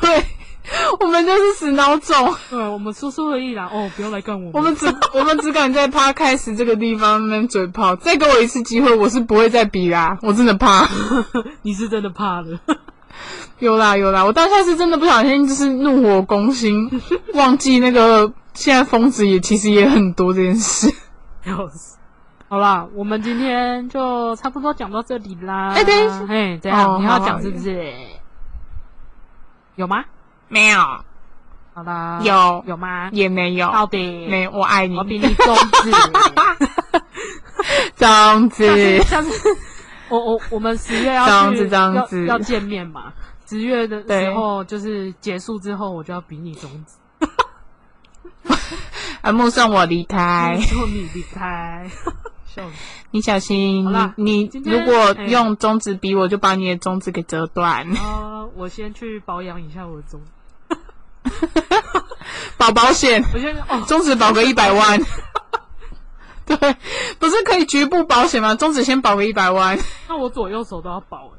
[0.00, 0.24] 对。
[1.00, 3.68] 我们就是死孬种，对，我们说说而已啦。
[3.72, 4.50] 哦，不要来干我。
[4.54, 10.16] 我们只我们只敢在趴开始这个地方那嘴炮，再给我一次机会，我是不会再比啦。
[10.22, 10.88] 我真的怕，
[11.62, 12.60] 你是真的怕了。
[13.58, 16.88] 有啦有啦，我当下是真的不小心，就是怒火攻心，
[17.34, 20.92] 忘记那个现在疯子也其实也很多这件事。
[21.44, 21.98] 要死！
[22.48, 25.72] 好啦，我们今天就差不多讲到这里啦。
[25.74, 27.92] 哎，对，哎，这样你要讲是不是？
[29.74, 30.04] 有吗？
[30.52, 30.78] 没有，
[31.72, 32.20] 好吧？
[32.22, 33.08] 有有吗？
[33.10, 33.72] 也没有。
[33.72, 34.46] 到底没？
[34.48, 35.90] 我爱你，我比你中指，
[37.96, 39.02] 中指。
[39.04, 39.30] 下次
[40.10, 43.14] 我我我们十月要去要要见面嘛？
[43.46, 47.26] 十月的时候就是结束之后，我就要比你中指。
[49.22, 51.88] 啊，目送我离开，送你离开。
[53.10, 57.88] 你小心，你你如果用中指比我，就把你的中指给折断。
[57.96, 60.20] 啊，我先去保养一下我的中。
[62.56, 65.00] 保保险，我先哦，中指保个一百万。
[66.44, 66.56] 对，
[67.18, 68.54] 不是可以局部保险吗？
[68.54, 69.78] 中止先保个一百万。
[70.08, 71.30] 那我左右手都要保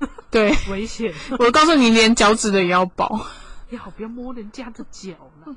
[0.00, 0.08] 哎。
[0.30, 1.12] 对，危险。
[1.38, 3.20] 我告诉你，连脚趾的也要保。
[3.68, 5.10] 你好，不要摸人家的脚
[5.44, 5.54] 了，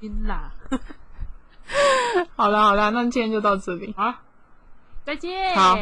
[0.00, 0.52] 晕啦。
[2.36, 4.20] 好了好了，那今天就到这里啊，
[5.04, 5.54] 再见。
[5.54, 5.76] 好，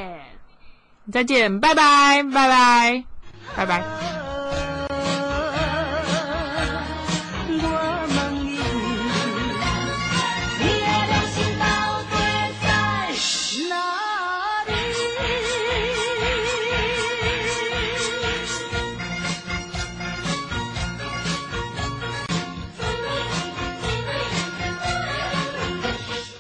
[1.13, 3.05] 再见，拜拜拜拜
[3.57, 4.78] 拜拜。